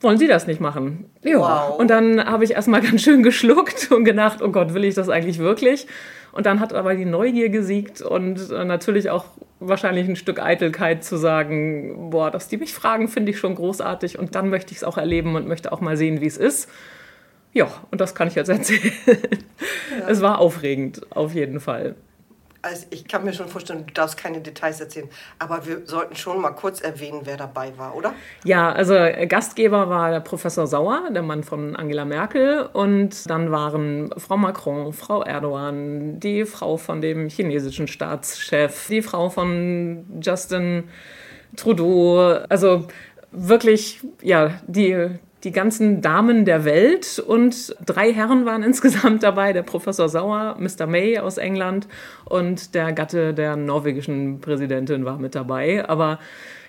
wollen 0.00 0.18
Sie 0.18 0.26
das 0.26 0.46
nicht 0.46 0.60
machen? 0.60 1.06
Ja. 1.22 1.38
Wow. 1.38 1.78
Und 1.78 1.88
dann 1.88 2.24
habe 2.24 2.44
ich 2.44 2.52
erstmal 2.52 2.80
ganz 2.82 3.02
schön 3.02 3.22
geschluckt 3.22 3.90
und 3.90 4.04
gedacht, 4.04 4.42
oh 4.42 4.50
Gott, 4.50 4.74
will 4.74 4.84
ich 4.84 4.94
das 4.94 5.08
eigentlich 5.08 5.38
wirklich? 5.38 5.86
Und 6.32 6.44
dann 6.44 6.60
hat 6.60 6.74
aber 6.74 6.94
die 6.94 7.06
Neugier 7.06 7.48
gesiegt 7.48 8.02
und 8.02 8.50
äh, 8.50 8.64
natürlich 8.64 9.08
auch 9.08 9.24
wahrscheinlich 9.58 10.06
ein 10.06 10.16
Stück 10.16 10.38
Eitelkeit 10.38 11.02
zu 11.02 11.16
sagen, 11.16 12.10
boah, 12.10 12.30
dass 12.30 12.48
die 12.48 12.58
mich 12.58 12.74
fragen, 12.74 13.08
finde 13.08 13.30
ich 13.30 13.38
schon 13.38 13.54
großartig 13.54 14.18
und 14.18 14.34
dann 14.34 14.50
möchte 14.50 14.72
ich 14.72 14.78
es 14.78 14.84
auch 14.84 14.98
erleben 14.98 15.34
und 15.34 15.48
möchte 15.48 15.72
auch 15.72 15.80
mal 15.80 15.96
sehen, 15.96 16.20
wie 16.20 16.26
es 16.26 16.36
ist. 16.36 16.68
Ja, 17.54 17.68
und 17.90 18.02
das 18.02 18.14
kann 18.14 18.28
ich 18.28 18.34
jetzt 18.34 18.48
erzählen. 18.50 18.92
Ja. 19.06 20.08
Es 20.08 20.20
war 20.20 20.38
aufregend, 20.38 21.06
auf 21.10 21.34
jeden 21.34 21.58
Fall 21.58 21.94
also 22.66 22.86
ich 22.90 23.06
kann 23.06 23.24
mir 23.24 23.32
schon 23.32 23.48
vorstellen, 23.48 23.86
du 23.86 23.92
darfst 23.92 24.16
keine 24.16 24.40
Details 24.40 24.80
erzählen, 24.80 25.08
aber 25.38 25.66
wir 25.66 25.86
sollten 25.86 26.16
schon 26.16 26.40
mal 26.40 26.50
kurz 26.50 26.80
erwähnen, 26.80 27.20
wer 27.24 27.36
dabei 27.36 27.72
war, 27.76 27.94
oder? 27.94 28.14
Ja, 28.44 28.72
also 28.72 28.94
äh, 28.94 29.26
Gastgeber 29.26 29.88
war 29.88 30.10
der 30.10 30.20
Professor 30.20 30.66
Sauer, 30.66 31.10
der 31.14 31.22
Mann 31.22 31.42
von 31.42 31.76
Angela 31.76 32.04
Merkel, 32.04 32.68
und 32.72 33.28
dann 33.30 33.50
waren 33.52 34.10
Frau 34.16 34.36
Macron, 34.36 34.92
Frau 34.92 35.22
Erdogan, 35.22 36.18
die 36.20 36.44
Frau 36.44 36.76
von 36.76 37.00
dem 37.00 37.28
chinesischen 37.28 37.86
Staatschef, 37.86 38.88
die 38.88 39.02
Frau 39.02 39.30
von 39.30 40.20
Justin 40.20 40.84
Trudeau, 41.56 42.18
also 42.48 42.86
wirklich, 43.30 44.00
ja, 44.22 44.60
die 44.66 45.10
die 45.44 45.52
ganzen 45.52 46.00
Damen 46.00 46.44
der 46.44 46.64
Welt 46.64 47.22
und 47.24 47.76
drei 47.84 48.12
Herren 48.12 48.46
waren 48.46 48.62
insgesamt 48.64 49.22
dabei, 49.22 49.52
der 49.52 49.62
Professor 49.62 50.08
Sauer, 50.08 50.56
Mr. 50.58 50.86
May 50.86 51.18
aus 51.18 51.38
England 51.38 51.86
und 52.24 52.74
der 52.74 52.92
Gatte 52.92 53.34
der 53.34 53.56
norwegischen 53.56 54.40
Präsidentin 54.40 55.04
war 55.04 55.18
mit 55.18 55.34
dabei. 55.34 55.88
Aber 55.88 56.18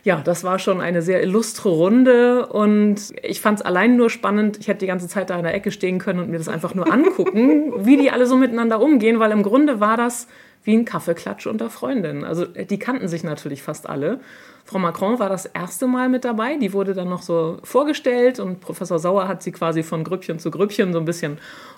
ja, 0.03 0.21
das 0.24 0.43
war 0.43 0.57
schon 0.57 0.79
eine 0.79 1.01
sehr 1.01 1.21
illustre 1.21 1.69
Runde 1.69 2.45
und 2.47 3.13
ich 3.24 3.41
fand 3.41 3.59
es 3.59 3.65
allein 3.65 3.97
nur 3.97 4.09
spannend. 4.09 4.57
Ich 4.57 4.67
hätte 4.67 4.79
die 4.79 4.88
ganze 4.88 5.07
Zeit 5.07 5.29
da 5.29 5.38
in 5.38 5.43
der 5.43 5.53
Ecke 5.53 5.71
stehen 5.71 6.00
können 6.00 6.19
und 6.19 6.29
mir 6.29 6.38
das 6.38 6.47
einfach 6.47 6.74
nur 6.75 6.91
angucken, 6.91 7.74
wie 7.86 7.97
die 7.97 8.12
alle 8.12 8.25
so 8.25 8.38
miteinander 8.38 8.81
umgehen, 8.81 9.19
weil 9.19 9.31
im 9.31 9.43
Grunde 9.43 9.79
war 9.79 9.97
das 9.97 10.27
wie 10.67 10.75
ein 10.75 10.86
Kaffeeklatsch 10.86 11.47
unter 11.47 11.69
Freundinnen. 11.69 12.25
Also 12.25 12.45
die 12.45 12.77
kannten 12.77 13.07
sich 13.07 13.24
natürlich 13.24 13.63
fast 13.63 13.89
alle. 13.89 14.19
Frau 14.65 14.79
Macron 14.79 15.17
war 15.17 15.29
das 15.29 15.45
erste 15.45 15.88
Mal 15.88 16.09
mit 16.09 16.25
dabei. 16.25 16.57
Die 16.57 16.74
wurde 16.74 16.93
dann 16.93 17.07
noch 17.07 17.21
so 17.21 17.57
vorgestellt 17.63 18.41
und 18.41 18.59
Professor 18.59 19.00
Sauer 19.00 19.29
hat 19.29 19.41
sie 19.41 19.53
quasi 19.53 19.81
von 19.81 20.03
Grüppchen 20.03 20.39
zu 20.39 20.51
Grüppchen 20.51 20.91
so 20.91 21.00
ein 21.00 21.05
bisschen 21.05 21.38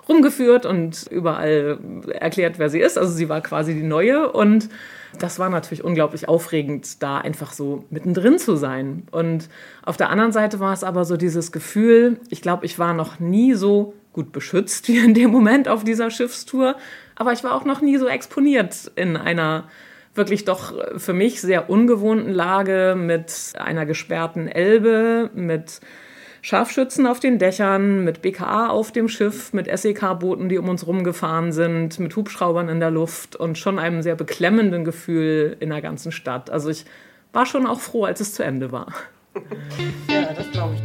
rumgeführt 0.10 0.66
und 0.66 1.06
überall 1.12 1.78
erklärt, 2.08 2.58
wer 2.58 2.72
sie 2.72 2.80
ist. 2.80 2.98
Also 2.98 3.14
sie 3.14 3.30
war 3.30 3.42
quasi 3.42 3.76
die 3.76 3.84
Neue 3.84 4.32
und 4.32 4.70
das 5.20 5.38
war 5.38 5.50
natürlich 5.50 5.84
unglaublich 5.84 6.28
aufregend, 6.28 7.04
da 7.04 7.20
einfach 7.20 7.52
so 7.52 7.86
mittendrin 7.92 8.40
zu 8.40 8.56
sein. 8.56 9.04
Und 9.12 9.50
auf 9.86 9.98
der 9.98 10.10
anderen 10.10 10.32
Seite 10.32 10.60
war 10.60 10.74
es 10.74 10.84
aber 10.84 11.06
so 11.06 11.16
dieses 11.16 11.52
Gefühl, 11.52 12.20
ich 12.30 12.42
glaube, 12.42 12.66
ich 12.66 12.80
war 12.80 12.96
noch 12.96 13.20
nie 13.20 13.54
so 13.54 13.94
gut 14.14 14.32
beschützt 14.32 14.88
wie 14.90 14.98
in 14.98 15.14
dem 15.14 15.30
Moment 15.30 15.68
auf 15.68 15.84
dieser 15.84 16.10
Schiffstour, 16.10 16.76
aber 17.20 17.34
ich 17.34 17.44
war 17.44 17.54
auch 17.54 17.66
noch 17.66 17.82
nie 17.82 17.98
so 17.98 18.08
exponiert 18.08 18.92
in 18.96 19.16
einer 19.16 19.66
wirklich 20.16 20.46
doch 20.46 20.74
für 20.98 21.14
mich 21.14 21.42
sehr 21.42 21.70
ungewohnten 21.70 22.32
Lage 22.32 22.96
mit 22.98 23.54
einer 23.58 23.86
gesperrten 23.86 24.48
Elbe, 24.48 25.30
mit 25.36 25.82
Scharfschützen 26.42 27.06
auf 27.06 27.20
den 27.20 27.38
Dächern, 27.38 28.06
mit 28.06 28.22
BKA 28.22 28.70
auf 28.70 28.92
dem 28.94 29.10
Schiff, 29.10 29.52
mit 29.52 29.68
SEK-Booten, 29.68 30.48
die 30.48 30.58
um 30.58 30.70
uns 30.70 30.88
rumgefahren 30.88 31.52
sind, 31.52 32.00
mit 32.00 32.16
Hubschraubern 32.16 32.70
in 32.70 32.80
der 32.80 32.90
Luft 32.90 33.36
und 33.36 33.58
schon 33.58 33.78
einem 33.78 34.02
sehr 34.02 34.16
beklemmenden 34.16 34.86
Gefühl 34.86 35.58
in 35.60 35.70
der 35.70 35.82
ganzen 35.82 36.14
Stadt. 36.14 36.50
Also 36.50 36.70
ich 36.70 36.86
war 37.34 37.46
schon 37.46 37.68
auch 37.68 37.82
froh, 37.82 38.06
als 38.06 38.22
es 38.22 38.34
zu 38.34 38.44
Ende 38.44 38.72
war. 38.72 38.94
Ja, 40.10 40.34
das 40.34 40.50
glaube 40.52 40.76
ich. 40.76 40.79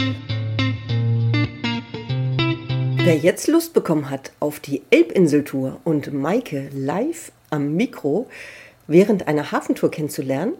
Wer 3.04 3.18
jetzt 3.18 3.48
Lust 3.48 3.74
bekommen 3.74 4.08
hat 4.08 4.32
auf 4.40 4.60
die 4.60 4.80
Elbinseltour 4.88 5.78
und 5.84 6.14
Maike 6.14 6.70
live 6.72 7.32
am 7.50 7.74
Mikro, 7.74 8.26
während 8.86 9.28
einer 9.28 9.52
Hafentour 9.52 9.90
kennenzulernen. 9.90 10.54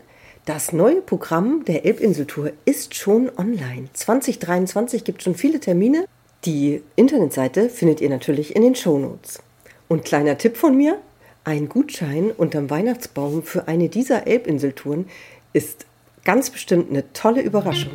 Das 0.45 0.71
neue 0.71 1.01
Programm 1.01 1.65
der 1.65 1.87
Elbinseltour 1.87 2.53
ist 2.67 2.97
schon 2.97 3.31
online. 3.39 3.89
2023 3.95 5.05
gibt 5.05 5.21
es 5.21 5.25
schon 5.25 5.37
viele 5.37 5.59
Termine. 5.59 6.05
Die 6.45 6.83
Internetseite 6.97 7.71
findet 7.71 8.03
ihr 8.03 8.11
natürlich 8.11 8.55
in 8.55 8.61
den 8.61 8.75
Shownotes. 8.75 9.43
Und 9.89 10.05
kleiner 10.05 10.37
Tipp 10.37 10.59
von 10.59 10.77
mir, 10.77 10.99
ein 11.45 11.71
Gutschein 11.71 12.31
unterm 12.31 12.69
Weihnachtsbaum 12.69 13.43
für 13.43 13.69
eine 13.69 13.89
dieser 13.89 14.27
Elbinseltouren 14.27 15.07
ist 15.55 15.87
ganz 16.27 16.51
bestimmt 16.51 16.91
eine 16.91 17.11
tolle 17.15 17.41
Überraschung. 17.41 17.93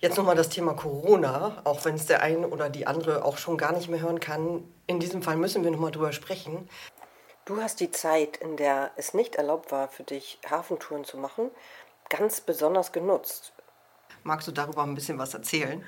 Jetzt 0.00 0.16
nochmal 0.16 0.34
das 0.34 0.48
Thema 0.48 0.72
Corona, 0.72 1.60
auch 1.64 1.84
wenn 1.84 1.94
es 1.94 2.06
der 2.06 2.22
eine 2.22 2.48
oder 2.48 2.70
die 2.70 2.86
andere 2.86 3.22
auch 3.22 3.36
schon 3.36 3.58
gar 3.58 3.72
nicht 3.72 3.90
mehr 3.90 4.00
hören 4.00 4.18
kann. 4.18 4.64
In 4.86 4.98
diesem 4.98 5.22
Fall 5.22 5.36
müssen 5.36 5.62
wir 5.62 5.70
nochmal 5.70 5.90
drüber 5.90 6.12
sprechen. 6.12 6.70
Du 7.44 7.60
hast 7.60 7.80
die 7.80 7.90
Zeit, 7.90 8.38
in 8.38 8.56
der 8.56 8.92
es 8.96 9.12
nicht 9.12 9.36
erlaubt 9.36 9.72
war, 9.72 9.88
für 9.88 10.02
dich 10.02 10.38
Hafentouren 10.48 11.04
zu 11.04 11.18
machen, 11.18 11.50
ganz 12.08 12.40
besonders 12.40 12.92
genutzt. 12.92 13.52
Magst 14.22 14.48
du 14.48 14.52
darüber 14.52 14.84
ein 14.84 14.94
bisschen 14.94 15.18
was 15.18 15.34
erzählen? 15.34 15.84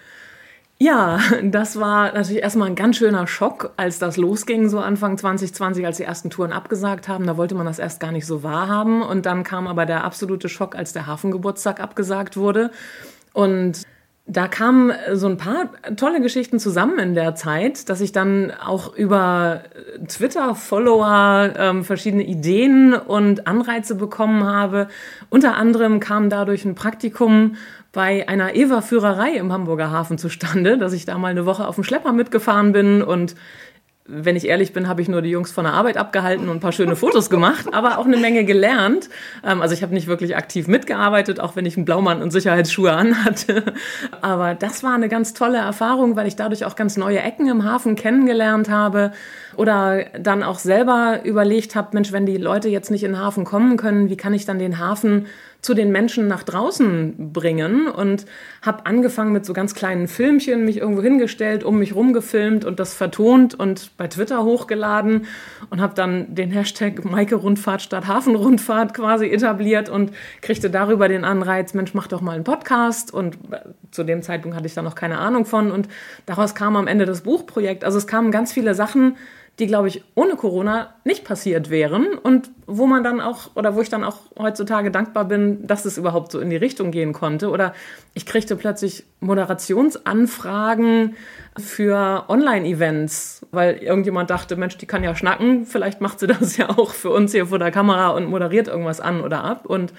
Ja, 0.76 1.19
das 1.42 1.81
war 1.81 2.12
natürlich 2.12 2.42
erstmal 2.42 2.69
ein 2.69 2.75
ganz 2.75 2.97
schöner 2.99 3.26
Schock, 3.26 3.73
als 3.78 3.99
das 3.99 4.19
losging, 4.19 4.69
so 4.69 4.81
Anfang 4.81 5.16
2020, 5.16 5.87
als 5.87 5.97
die 5.97 6.02
ersten 6.02 6.28
Touren 6.28 6.52
abgesagt 6.52 7.09
haben. 7.09 7.26
Da 7.26 7.38
wollte 7.38 7.54
man 7.54 7.64
das 7.64 7.78
erst 7.78 7.99
gar 7.99 8.12
nicht 8.12 8.26
so 8.26 8.42
wahrhaben. 8.42 9.00
Und 9.00 9.25
dann 9.25 9.42
kam 9.42 9.66
aber 9.66 9.87
der 9.87 10.04
absolute 10.04 10.50
Schock, 10.50 10.75
als 10.75 10.92
der 10.92 11.07
Hafengeburtstag 11.07 11.81
abgesagt 11.81 12.37
wurde. 12.37 12.73
Und 13.33 13.82
da 14.26 14.47
kamen 14.47 14.93
so 15.12 15.26
ein 15.26 15.37
paar 15.37 15.71
tolle 15.97 16.21
Geschichten 16.21 16.61
zusammen 16.61 16.99
in 17.00 17.14
der 17.14 17.35
Zeit, 17.35 17.88
dass 17.88 18.00
ich 18.00 18.12
dann 18.12 18.52
auch 18.52 18.95
über 18.95 19.62
Twitter-Follower 20.07 21.52
ähm, 21.57 21.85
verschiedene 21.85 22.23
Ideen 22.23 22.95
und 22.95 23.49
Anreize 23.49 23.97
bekommen 23.97 24.45
habe. 24.45 24.88
Unter 25.29 25.57
anderem 25.57 25.99
kam 25.99 26.31
dadurch 26.31 26.64
ein 26.64 26.76
Praktikum 26.76 27.57
bei 27.91 28.26
einer 28.29 28.55
Eva-Führerei 28.55 29.33
im 29.33 29.52
Hamburger 29.52 29.91
Hafen 29.91 30.19
zustande, 30.19 30.79
dass 30.79 30.93
ich 30.93 31.05
da 31.05 31.19
mal 31.19 31.29
eine 31.29 31.45
Woche 31.45 31.67
auf 31.67 31.75
dem 31.75 31.85
Schlepper 31.85 32.12
mitgefahren 32.12 32.73
bin 32.73 33.02
und 33.02 33.35
wenn 34.05 34.35
ich 34.35 34.49
ehrlich 34.49 34.73
bin, 34.73 34.89
habe 34.89 35.01
ich 35.01 35.09
nur 35.09 35.23
die 35.23 35.31
Jungs 35.31 35.53
von 35.53 35.65
der 35.65 35.75
Arbeit 35.75 35.97
abgehalten 35.97 36.49
und 36.49 36.57
ein 36.57 36.61
paar 36.61 36.73
schöne 36.73 36.97
Fotos 36.97 37.31
gemacht, 37.31 37.67
aber 37.73 37.99
auch 37.99 38.05
eine 38.05 38.17
Menge 38.17 38.45
gelernt. 38.45 39.09
Ähm, 39.45 39.63
also 39.63 39.75
ich 39.75 39.83
habe 39.83 39.95
nicht 39.95 40.09
wirklich 40.09 40.37
aktiv 40.37 40.67
mitgearbeitet, 40.67 41.39
auch 41.39 41.55
wenn 41.55 41.67
ich 41.67 41.77
einen 41.77 41.85
Blaumann 41.85 42.21
und 42.21 42.33
Sicherheitsschuhe 42.33 42.93
anhatte. 42.93 43.73
Aber 44.21 44.55
das 44.55 44.83
war 44.83 44.95
eine 44.95 45.09
ganz 45.09 45.35
tolle 45.35 45.59
Erfahrung, 45.59 46.17
weil 46.17 46.27
ich 46.27 46.35
dadurch 46.35 46.65
auch 46.65 46.75
ganz 46.75 46.97
neue 46.97 47.21
Ecken 47.21 47.49
im 47.49 47.65
Hafen 47.65 47.95
kennengelernt 47.95 48.69
habe 48.69 49.13
oder 49.57 50.05
dann 50.19 50.43
auch 50.43 50.59
selber 50.59 51.21
überlegt 51.25 51.77
habe, 51.77 51.91
Mensch, 51.93 52.11
wenn 52.11 52.27
die 52.27 52.39
Leute 52.39 52.69
jetzt 52.69 52.91
nicht 52.91 53.05
in 53.05 53.13
den 53.13 53.21
Hafen 53.21 53.45
kommen 53.45 53.77
können, 53.77 54.11
wie 54.11 54.17
kann 54.17 54.35
ich 54.35 54.47
dann 54.47 54.59
den 54.59 54.79
Hafen 54.79 55.27
zu 55.62 55.75
den 55.75 55.92
Menschen 55.92 56.26
nach 56.26 56.42
draußen 56.42 57.33
bringen 57.33 57.87
und 57.87 58.26
habe 58.62 58.85
angefangen 58.85 59.33
mit 59.33 59.47
so 59.47 59.52
ganz 59.52 59.75
kleinen 59.75 60.09
Filmchen, 60.09 60.64
mich 60.64 60.78
irgendwo 60.78 61.02
hingestellt, 61.02 61.62
um 61.62 61.78
mich 61.78 61.95
rumgefilmt 61.95 62.64
und 62.64 62.81
das 62.81 62.95
vertont 62.95 63.54
und 63.54 63.97
bei 63.97 64.09
Twitter 64.09 64.42
hochgeladen 64.42 65.26
und 65.71 65.81
habe 65.81 65.95
dann 65.95 66.35
den 66.35 66.50
Hashtag 66.50 67.04
Maike 67.04 67.37
Rundfahrt 67.37 67.81
statt 67.81 68.09
Hafenrundfahrt 68.09 68.92
quasi 68.92 69.26
etabliert 69.26 69.88
und 69.88 70.11
kriegte 70.40 70.69
darüber 70.69 71.07
den 71.07 71.25
Anreiz, 71.25 71.75
Mensch, 71.75 71.95
mach 71.95 72.09
doch 72.09 72.21
mal 72.23 72.33
einen 72.35 72.45
Podcast 72.45 73.14
und 73.14 73.38
zu 73.92 74.02
dem 74.02 74.23
Zeitpunkt 74.23 74.57
hatte 74.57 74.66
ich 74.66 74.75
da 74.75 74.83
noch 74.83 74.97
keine 74.97 75.19
Ahnung 75.19 75.45
von 75.45 75.71
und 75.71 75.87
daraus 76.26 76.57
kam 76.57 76.75
am 76.75 76.88
Ende 76.88 77.07
das 77.07 77.21
Buchprojekt. 77.21 77.85
Also 77.85 77.99
es 77.99 78.09
kamen 78.09 78.33
ganz 78.33 78.52
viele 78.52 78.75
Sachen, 78.75 79.16
die, 79.59 79.67
glaube 79.67 79.89
ich, 79.89 80.03
ohne 80.15 80.37
Corona 80.37 80.95
nicht 81.05 81.25
passiert 81.25 81.69
wären 81.69 82.15
und 82.15 82.51
wo 82.67 82.87
man 82.87 83.05
dann 83.05 83.21
auch, 83.21 83.51
oder 83.55 83.77
wo 83.77 83.83
ich 83.83 83.91
dann 83.91 84.03
auch 84.03 84.17
heutzutage 84.39 84.91
dankbar 84.91 85.27
bin, 85.27 85.67
dass 85.67 85.85
es 85.85 85.99
überhaupt 85.99 86.33
so 86.33 86.41
in 86.41 86.49
die 86.49 86.57
Richtung 86.57 86.91
gehen 86.91 87.13
konnte. 87.13 87.51
Oder 87.51 87.75
ich 88.15 88.25
kriegte 88.25 88.57
plötzlich 88.57 89.05
Moderationsanfragen 89.21 91.17
für 91.59 92.25
Online-Events, 92.29 93.47
weil 93.51 93.77
irgendjemand 93.77 94.31
dachte, 94.31 94.57
Mensch, 94.57 94.79
die 94.79 94.87
kann 94.87 95.05
ja 95.05 95.15
schnacken, 95.15 95.67
vielleicht 95.67 96.01
macht 96.01 96.19
sie 96.21 96.27
das 96.27 96.57
ja 96.57 96.71
auch 96.71 96.93
für 96.93 97.11
uns 97.11 97.33
hier 97.33 97.47
vor 97.47 97.59
der 97.59 97.71
Kamera 97.71 98.09
und 98.09 98.25
moderiert 98.31 98.69
irgendwas 98.69 99.01
an 99.01 99.21
oder 99.21 99.45
ab. 99.45 99.67
Und 99.67 99.93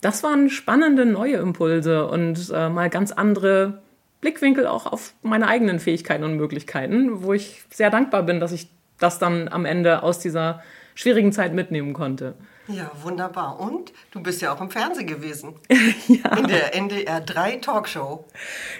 das 0.00 0.22
waren 0.22 0.48
spannende 0.48 1.04
neue 1.04 1.36
Impulse 1.36 2.06
und 2.06 2.50
äh, 2.54 2.70
mal 2.70 2.88
ganz 2.88 3.12
andere 3.12 3.82
Blickwinkel 4.22 4.66
auch 4.66 4.86
auf 4.86 5.12
meine 5.22 5.46
eigenen 5.46 5.78
Fähigkeiten 5.78 6.24
und 6.24 6.36
Möglichkeiten, 6.36 7.22
wo 7.22 7.34
ich 7.34 7.62
sehr 7.70 7.90
dankbar 7.90 8.22
bin, 8.22 8.40
dass 8.40 8.52
ich 8.52 8.70
das 8.98 9.18
dann 9.18 9.48
am 9.48 9.64
Ende 9.64 10.02
aus 10.02 10.18
dieser 10.18 10.62
schwierigen 10.94 11.32
Zeit 11.32 11.54
mitnehmen 11.54 11.92
konnte. 11.92 12.34
Ja, 12.66 12.90
wunderbar. 13.02 13.60
Und 13.60 13.92
du 14.10 14.22
bist 14.22 14.40
ja 14.40 14.54
auch 14.54 14.60
im 14.60 14.70
Fernsehen 14.70 15.06
gewesen. 15.06 15.54
ja. 16.08 16.36
In 16.36 16.48
der 16.48 16.74
NDR 16.74 17.20
3 17.20 17.56
Talkshow. 17.56 18.24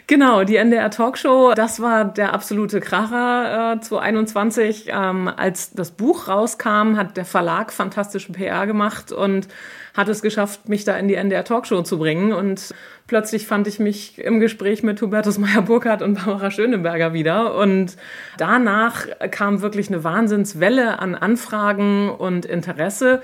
Genau, 0.07 0.45
die 0.45 0.57
NDR 0.57 0.91
Talkshow, 0.91 1.53
das 1.55 1.81
war 1.81 2.07
der 2.07 2.33
absolute 2.33 2.81
Kracher 2.81 3.75
äh, 3.75 3.81
2021. 3.81 4.87
Ähm, 4.89 5.29
als 5.29 5.73
das 5.73 5.91
Buch 5.91 6.29
rauskam, 6.29 6.97
hat 6.97 7.19
der 7.19 7.27
Verlag 7.27 7.73
fantastische 7.73 8.33
PR 8.33 8.67
gemacht 8.67 9.13
und 9.13 9.49
hat 9.95 10.09
es 10.09 10.23
geschafft, 10.23 10.69
mich 10.69 10.85
da 10.85 10.97
in 10.97 11.07
die 11.07 11.15
NDR 11.15 11.45
Talkshow 11.45 11.83
zu 11.83 11.99
bringen. 11.99 12.33
Und 12.33 12.75
plötzlich 13.07 13.47
fand 13.47 13.67
ich 13.69 13.81
mich 13.81 14.19
im 14.19 14.41
Gespräch 14.41 14.83
mit 14.83 15.03
Hubertus 15.03 15.37
Meyer-Burkhardt 15.37 16.01
und 16.01 16.25
Barbara 16.25 16.51
Schöneberger 16.51 17.13
wieder. 17.13 17.55
Und 17.55 17.97
danach 18.39 19.07
kam 19.31 19.61
wirklich 19.61 19.89
eine 19.89 20.05
Wahnsinnswelle 20.05 20.99
an 21.01 21.15
Anfragen 21.15 22.09
und 22.09 22.47
Interesse 22.47 23.23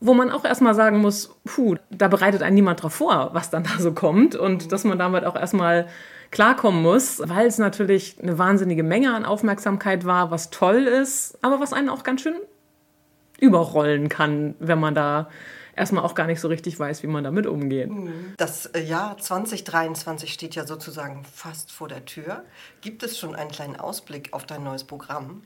wo 0.00 0.14
man 0.14 0.30
auch 0.30 0.44
erstmal 0.44 0.74
sagen 0.74 0.98
muss, 0.98 1.36
puh, 1.44 1.76
da 1.90 2.08
bereitet 2.08 2.42
einen 2.42 2.54
niemand 2.54 2.82
drauf 2.82 2.94
vor, 2.94 3.30
was 3.32 3.50
dann 3.50 3.64
da 3.64 3.78
so 3.78 3.92
kommt 3.92 4.34
und 4.34 4.72
dass 4.72 4.84
man 4.84 4.98
damit 4.98 5.24
auch 5.24 5.36
erstmal 5.36 5.86
klarkommen 6.30 6.82
muss, 6.82 7.20
weil 7.24 7.46
es 7.46 7.58
natürlich 7.58 8.16
eine 8.22 8.38
wahnsinnige 8.38 8.82
Menge 8.82 9.14
an 9.14 9.24
Aufmerksamkeit 9.24 10.04
war, 10.04 10.30
was 10.30 10.50
toll 10.50 10.86
ist, 10.86 11.38
aber 11.42 11.60
was 11.60 11.72
einen 11.72 11.88
auch 11.88 12.02
ganz 12.02 12.22
schön 12.22 12.36
überrollen 13.38 14.08
kann, 14.08 14.54
wenn 14.58 14.78
man 14.78 14.94
da 14.94 15.28
erstmal 15.76 16.04
auch 16.04 16.14
gar 16.14 16.26
nicht 16.26 16.40
so 16.40 16.48
richtig 16.48 16.78
weiß, 16.78 17.02
wie 17.02 17.06
man 17.06 17.24
damit 17.24 17.46
umgeht. 17.46 17.90
Mhm. 17.90 18.34
Das 18.36 18.66
äh, 18.66 18.82
Jahr 18.82 19.18
2023 19.18 20.32
steht 20.32 20.54
ja 20.54 20.66
sozusagen 20.66 21.24
fast 21.24 21.72
vor 21.72 21.88
der 21.88 22.04
Tür. 22.04 22.44
Gibt 22.80 23.02
es 23.02 23.18
schon 23.18 23.34
einen 23.34 23.50
kleinen 23.50 23.76
Ausblick 23.76 24.32
auf 24.32 24.46
dein 24.46 24.62
neues 24.62 24.84
Programm? 24.84 25.42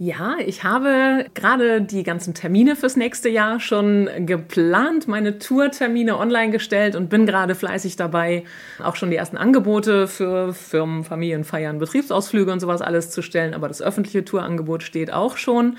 Ja, 0.00 0.36
ich 0.38 0.62
habe 0.62 1.26
gerade 1.34 1.82
die 1.82 2.04
ganzen 2.04 2.32
Termine 2.32 2.76
fürs 2.76 2.94
nächste 2.94 3.28
Jahr 3.28 3.58
schon 3.58 4.08
geplant, 4.26 5.08
meine 5.08 5.40
Tourtermine 5.40 6.16
online 6.18 6.52
gestellt 6.52 6.94
und 6.94 7.10
bin 7.10 7.26
gerade 7.26 7.56
fleißig 7.56 7.96
dabei, 7.96 8.44
auch 8.80 8.94
schon 8.94 9.10
die 9.10 9.16
ersten 9.16 9.36
Angebote 9.36 10.06
für 10.06 10.54
Firmen, 10.54 11.02
Familienfeiern, 11.02 11.80
Betriebsausflüge 11.80 12.52
und 12.52 12.60
sowas 12.60 12.80
alles 12.80 13.10
zu 13.10 13.22
stellen. 13.22 13.54
Aber 13.54 13.66
das 13.66 13.82
öffentliche 13.82 14.24
Tourangebot 14.24 14.84
steht 14.84 15.12
auch 15.12 15.36
schon. 15.36 15.76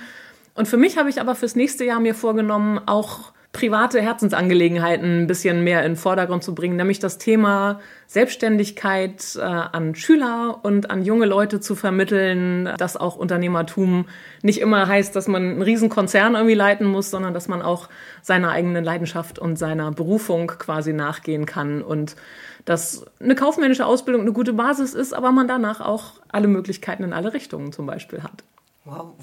Und 0.54 0.68
für 0.68 0.76
mich 0.76 0.98
habe 0.98 1.10
ich 1.10 1.22
aber 1.22 1.34
fürs 1.34 1.56
nächste 1.56 1.86
Jahr 1.86 2.02
mir 2.02 2.14
vorgenommen, 2.14 2.82
auch 2.88 3.32
private 3.52 4.00
Herzensangelegenheiten 4.00 5.24
ein 5.24 5.28
bisschen 5.28 5.64
mehr 5.64 5.84
in 5.84 5.94
den 5.94 5.96
Vordergrund 5.98 6.44
zu 6.44 6.54
bringen, 6.54 6.76
nämlich 6.76 7.00
das 7.00 7.18
Thema 7.18 7.80
Selbstständigkeit 8.06 9.38
äh, 9.38 9.42
an 9.42 9.96
Schüler 9.96 10.60
und 10.62 10.92
an 10.92 11.04
junge 11.04 11.26
Leute 11.26 11.60
zu 11.60 11.76
vermitteln, 11.76 12.70
dass 12.78 12.96
auch 12.96 13.16
Unternehmertum 13.16 14.06
nicht 14.44 14.62
immer 14.62 14.88
heißt, 14.88 15.16
dass 15.16 15.28
man 15.28 15.42
einen 15.42 15.62
riesen 15.64 15.90
Konzern 15.90 16.36
irgendwie 16.36 16.54
leiten 16.54 16.86
muss, 16.86 17.10
sondern 17.10 17.34
dass 17.34 17.48
man 17.48 17.64
auch 17.64 17.90
seiner 18.22 18.52
eigenen 18.52 18.84
Leidenschaft 18.84 19.40
und 19.40 19.58
seiner 19.58 19.92
Berufung 19.92 20.48
quasi 20.48 20.94
nachgehen 20.94 21.48
kann 21.48 21.82
und 21.82 22.16
dass 22.66 23.06
eine 23.20 23.34
kaufmännische 23.34 23.86
Ausbildung 23.86 24.22
eine 24.22 24.34
gute 24.34 24.54
Basis 24.54 24.94
ist, 24.94 25.14
aber 25.14 25.32
man 25.32 25.48
danach 25.48 25.82
auch 25.82 26.14
alle 26.28 26.48
Möglichkeiten 26.48 27.04
in 27.04 27.14
alle 27.14 27.34
Richtungen 27.34 27.72
zum 27.72 27.88
Beispiel 27.88 28.22
hat. 28.22 28.44
Wow. 28.86 29.14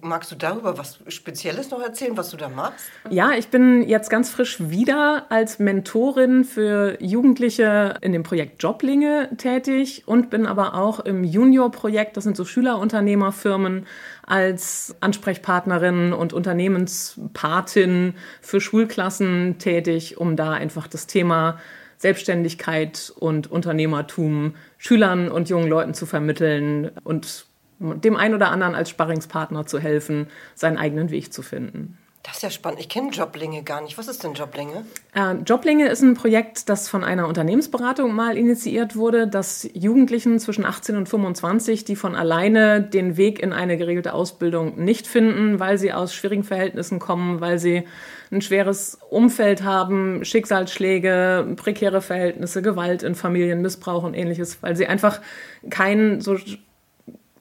Magst 0.00 0.30
du 0.30 0.36
darüber 0.36 0.78
was 0.78 1.00
Spezielles 1.08 1.70
noch 1.70 1.82
erzählen, 1.82 2.16
was 2.16 2.30
du 2.30 2.36
da 2.36 2.48
machst? 2.48 2.86
Ja, 3.10 3.32
ich 3.32 3.48
bin 3.48 3.82
jetzt 3.82 4.08
ganz 4.08 4.30
frisch 4.30 4.70
wieder 4.70 5.26
als 5.30 5.58
Mentorin 5.58 6.44
für 6.44 6.96
Jugendliche 7.02 7.96
in 8.02 8.12
dem 8.12 8.22
Projekt 8.22 8.62
Joblinge 8.62 9.28
tätig 9.36 10.04
und 10.06 10.30
bin 10.30 10.46
aber 10.46 10.74
auch 10.74 11.00
im 11.00 11.24
Junior-Projekt, 11.24 12.16
das 12.16 12.24
sind 12.24 12.36
so 12.36 12.44
Schülerunternehmerfirmen, 12.44 13.86
als 14.24 14.94
Ansprechpartnerin 15.00 16.12
und 16.12 16.32
Unternehmenspatin 16.32 18.14
für 18.40 18.60
Schulklassen 18.60 19.56
tätig, 19.58 20.18
um 20.18 20.36
da 20.36 20.52
einfach 20.52 20.86
das 20.86 21.08
Thema 21.08 21.58
Selbstständigkeit 21.98 23.12
und 23.18 23.50
Unternehmertum 23.50 24.54
Schülern 24.78 25.30
und 25.30 25.50
jungen 25.50 25.68
Leuten 25.68 25.94
zu 25.94 26.06
vermitteln 26.06 26.92
und 27.04 27.49
dem 27.80 28.16
einen 28.16 28.34
oder 28.34 28.50
anderen 28.50 28.74
als 28.74 28.90
Sparringspartner 28.90 29.66
zu 29.66 29.78
helfen, 29.78 30.28
seinen 30.54 30.78
eigenen 30.78 31.10
Weg 31.10 31.32
zu 31.32 31.42
finden. 31.42 31.98
Das 32.22 32.36
ist 32.36 32.42
ja 32.42 32.50
spannend. 32.50 32.80
Ich 32.80 32.90
kenne 32.90 33.10
Joblinge 33.10 33.62
gar 33.62 33.80
nicht. 33.80 33.96
Was 33.96 34.06
ist 34.06 34.22
denn 34.22 34.34
Joblinge? 34.34 34.84
Äh, 35.14 35.36
Joblinge 35.46 35.88
ist 35.88 36.02
ein 36.02 36.12
Projekt, 36.12 36.68
das 36.68 36.86
von 36.86 37.02
einer 37.02 37.26
Unternehmensberatung 37.26 38.14
mal 38.14 38.36
initiiert 38.36 38.94
wurde, 38.94 39.26
dass 39.26 39.66
Jugendlichen 39.72 40.38
zwischen 40.38 40.66
18 40.66 40.96
und 40.96 41.08
25, 41.08 41.86
die 41.86 41.96
von 41.96 42.14
alleine 42.14 42.82
den 42.82 43.16
Weg 43.16 43.38
in 43.38 43.54
eine 43.54 43.78
geregelte 43.78 44.12
Ausbildung 44.12 44.84
nicht 44.84 45.06
finden, 45.06 45.60
weil 45.60 45.78
sie 45.78 45.94
aus 45.94 46.12
schwierigen 46.12 46.44
Verhältnissen 46.44 46.98
kommen, 46.98 47.40
weil 47.40 47.58
sie 47.58 47.84
ein 48.30 48.42
schweres 48.42 48.98
Umfeld 49.08 49.62
haben, 49.62 50.22
Schicksalsschläge, 50.22 51.54
prekäre 51.56 52.02
Verhältnisse, 52.02 52.60
Gewalt 52.60 53.02
in 53.02 53.14
Familien, 53.14 53.62
Missbrauch 53.62 54.02
und 54.02 54.12
ähnliches, 54.12 54.62
weil 54.62 54.76
sie 54.76 54.86
einfach 54.86 55.22
keinen 55.70 56.20
so 56.20 56.36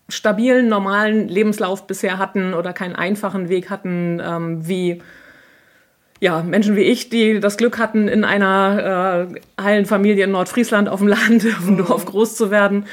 stabilen, 0.10 0.68
normalen 0.68 1.28
Lebenslauf 1.28 1.88
bisher 1.88 2.18
hatten 2.18 2.54
oder 2.54 2.74
keinen 2.74 2.96
einfachen 2.96 3.50
Weg 3.50 3.70
hatten, 3.70 4.22
ähm, 4.24 4.68
wie 4.68 5.02
ja, 6.20 6.44
Menschen 6.44 6.76
wie 6.76 6.82
ich, 6.82 7.10
die 7.10 7.40
das 7.40 7.58
Glück 7.58 7.78
hatten, 7.78 8.08
in 8.08 8.24
einer 8.24 9.30
äh, 9.32 9.62
heilen 9.62 9.86
Familie 9.86 10.26
in 10.26 10.32
Nordfriesland 10.32 10.90
auf 10.90 11.00
dem 11.00 11.08
Land, 11.08 11.46
auf 11.58 11.66
dem 11.66 11.78
Dorf 11.78 12.06
groß 12.06 12.36
zu 12.36 12.52
werden. 12.52 12.86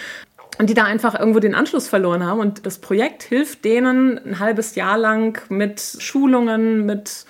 Und 0.58 0.70
die 0.70 0.74
da 0.74 0.84
einfach 0.84 1.18
irgendwo 1.18 1.40
den 1.40 1.54
Anschluss 1.54 1.86
verloren 1.86 2.24
haben. 2.24 2.40
Und 2.40 2.64
das 2.64 2.78
Projekt 2.78 3.24
hilft 3.24 3.64
denen 3.64 4.18
ein 4.24 4.38
halbes 4.38 4.74
Jahr 4.74 4.96
lang 4.96 5.38
mit 5.50 5.82
Schulungen, 5.98 6.86
mit 6.86 7.26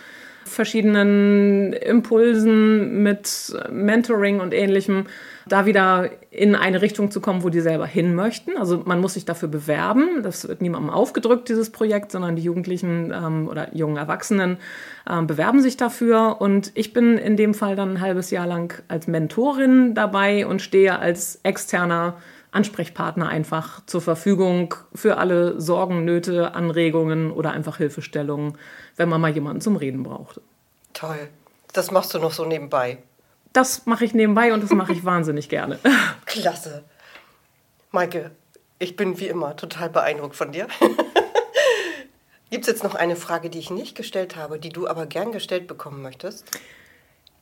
verschiedenen 0.56 1.72
Impulsen, 1.72 3.02
mit 3.02 3.56
Mentoring 3.70 4.40
und 4.40 4.52
ähnlichem, 4.52 5.04
da 5.48 5.64
wieder 5.64 6.10
in 6.30 6.56
eine 6.56 6.82
Richtung 6.82 7.12
zu 7.12 7.20
kommen, 7.20 7.44
wo 7.44 7.50
die 7.50 7.60
selber 7.60 7.86
hin 7.86 8.16
möchten. 8.16 8.56
Also 8.56 8.82
man 8.84 9.00
muss 9.00 9.14
sich 9.14 9.24
dafür 9.24 9.48
bewerben. 9.48 10.22
Das 10.24 10.48
wird 10.48 10.60
niemandem 10.60 10.90
aufgedrückt, 10.90 11.48
dieses 11.48 11.70
Projekt, 11.70 12.10
sondern 12.10 12.34
die 12.34 12.42
Jugendlichen 12.42 13.12
ähm, 13.14 13.48
oder 13.48 13.74
jungen 13.74 13.96
Erwachsenen 13.96 14.56
ähm, 15.08 15.28
bewerben 15.28 15.62
sich 15.62 15.76
dafür. 15.76 16.40
Und 16.40 16.72
ich 16.74 16.92
bin 16.92 17.16
in 17.16 17.36
dem 17.36 17.54
Fall 17.54 17.76
dann 17.76 17.92
ein 17.92 18.00
halbes 18.00 18.32
Jahr 18.32 18.46
lang 18.46 18.82
als 18.88 19.06
Mentorin 19.06 19.94
dabei 19.94 20.46
und 20.46 20.62
stehe 20.62 20.98
als 20.98 21.38
externer 21.44 22.16
Ansprechpartner 22.56 23.28
einfach 23.28 23.86
zur 23.86 24.00
Verfügung 24.00 24.74
für 24.94 25.18
alle 25.18 25.60
Sorgen, 25.60 26.04
Nöte, 26.04 26.54
Anregungen 26.54 27.30
oder 27.30 27.52
einfach 27.52 27.76
Hilfestellungen, 27.76 28.58
wenn 28.96 29.08
man 29.08 29.20
mal 29.20 29.30
jemanden 29.30 29.60
zum 29.60 29.76
Reden 29.76 30.02
braucht. 30.02 30.40
Toll. 30.92 31.28
Das 31.72 31.90
machst 31.90 32.12
du 32.14 32.18
noch 32.18 32.32
so 32.32 32.44
nebenbei 32.44 32.98
das 33.56 33.86
mache 33.86 34.04
ich 34.04 34.12
nebenbei 34.14 34.52
und 34.52 34.62
das 34.62 34.70
mache 34.70 34.92
ich 34.92 35.04
wahnsinnig 35.04 35.48
gerne. 35.48 35.78
Klasse. 36.26 36.84
Maike, 37.90 38.32
ich 38.78 38.96
bin 38.96 39.18
wie 39.18 39.28
immer 39.28 39.56
total 39.56 39.88
beeindruckt 39.88 40.36
von 40.36 40.52
dir. 40.52 40.68
Gibt 42.50 42.64
es 42.64 42.68
jetzt 42.68 42.84
noch 42.84 42.94
eine 42.94 43.16
Frage, 43.16 43.50
die 43.50 43.58
ich 43.58 43.70
nicht 43.70 43.96
gestellt 43.96 44.36
habe, 44.36 44.58
die 44.58 44.68
du 44.68 44.86
aber 44.86 45.06
gern 45.06 45.32
gestellt 45.32 45.66
bekommen 45.66 46.02
möchtest? 46.02 46.44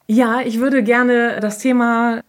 Ja, 0.06 0.40
ich 0.40 0.60
würde 0.60 0.82
gerne 0.82 1.40
das 1.40 1.58
Thema 1.58 2.22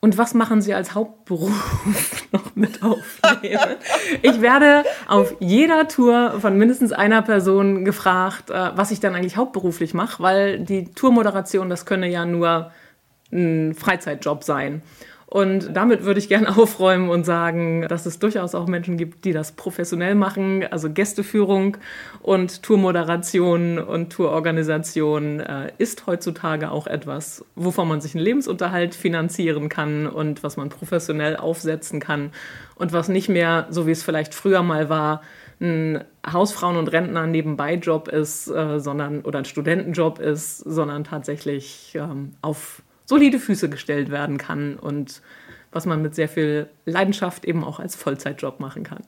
und 0.00 0.16
was 0.16 0.32
machen 0.32 0.62
Sie 0.62 0.72
als 0.72 0.94
Hauptberuf 0.94 2.22
noch 2.32 2.56
mit 2.56 2.82
aufnehmen? 2.82 3.76
ich 4.22 4.40
werde 4.40 4.84
auf 5.06 5.34
jeder 5.40 5.88
Tour 5.88 6.40
von 6.40 6.56
mindestens 6.56 6.92
einer 6.92 7.22
Person 7.22 7.84
gefragt, 7.84 8.50
äh, 8.50 8.70
was 8.74 8.90
ich 8.90 9.00
dann 9.00 9.14
eigentlich 9.14 9.36
hauptberuflich 9.36 9.92
mache, 9.92 10.22
weil 10.22 10.60
die 10.60 10.86
Tourmoderation, 10.86 11.68
das 11.68 11.84
könne 11.84 12.08
ja 12.08 12.24
nur 12.24 12.72
ein 13.32 13.74
Freizeitjob 13.74 14.42
sein. 14.42 14.82
Und 15.30 15.76
damit 15.76 16.04
würde 16.04 16.18
ich 16.18 16.28
gerne 16.28 16.48
aufräumen 16.58 17.08
und 17.08 17.24
sagen, 17.24 17.86
dass 17.88 18.04
es 18.04 18.18
durchaus 18.18 18.56
auch 18.56 18.66
Menschen 18.66 18.96
gibt, 18.96 19.24
die 19.24 19.32
das 19.32 19.52
professionell 19.52 20.16
machen. 20.16 20.64
Also 20.70 20.90
Gästeführung 20.90 21.76
und 22.20 22.64
Tourmoderation 22.64 23.78
und 23.78 24.12
Tourorganisation 24.12 25.38
äh, 25.38 25.72
ist 25.78 26.08
heutzutage 26.08 26.72
auch 26.72 26.88
etwas, 26.88 27.44
wovon 27.54 27.86
man 27.86 28.00
sich 28.00 28.16
einen 28.16 28.24
Lebensunterhalt 28.24 28.96
finanzieren 28.96 29.68
kann 29.68 30.08
und 30.08 30.42
was 30.42 30.56
man 30.56 30.68
professionell 30.68 31.36
aufsetzen 31.36 32.00
kann 32.00 32.32
und 32.74 32.92
was 32.92 33.08
nicht 33.08 33.28
mehr, 33.28 33.68
so 33.70 33.86
wie 33.86 33.92
es 33.92 34.02
vielleicht 34.02 34.34
früher 34.34 34.64
mal 34.64 34.88
war, 34.88 35.22
ein 35.60 36.02
Hausfrauen- 36.26 36.76
und 36.76 36.88
Rentner 36.88 37.26
nebenbei-Job 37.28 38.08
ist, 38.08 38.48
äh, 38.48 38.80
sondern 38.80 39.20
oder 39.20 39.38
ein 39.38 39.44
Studentenjob 39.44 40.18
ist, 40.18 40.58
sondern 40.58 41.04
tatsächlich 41.04 41.92
ähm, 41.94 42.32
auf 42.42 42.82
solide 43.10 43.40
Füße 43.40 43.68
gestellt 43.68 44.08
werden 44.10 44.38
kann 44.38 44.76
und 44.76 45.20
was 45.72 45.84
man 45.84 46.00
mit 46.00 46.14
sehr 46.14 46.28
viel 46.28 46.70
Leidenschaft 46.86 47.44
eben 47.44 47.64
auch 47.64 47.80
als 47.80 47.96
Vollzeitjob 47.96 48.60
machen 48.60 48.84
kann. 48.84 49.02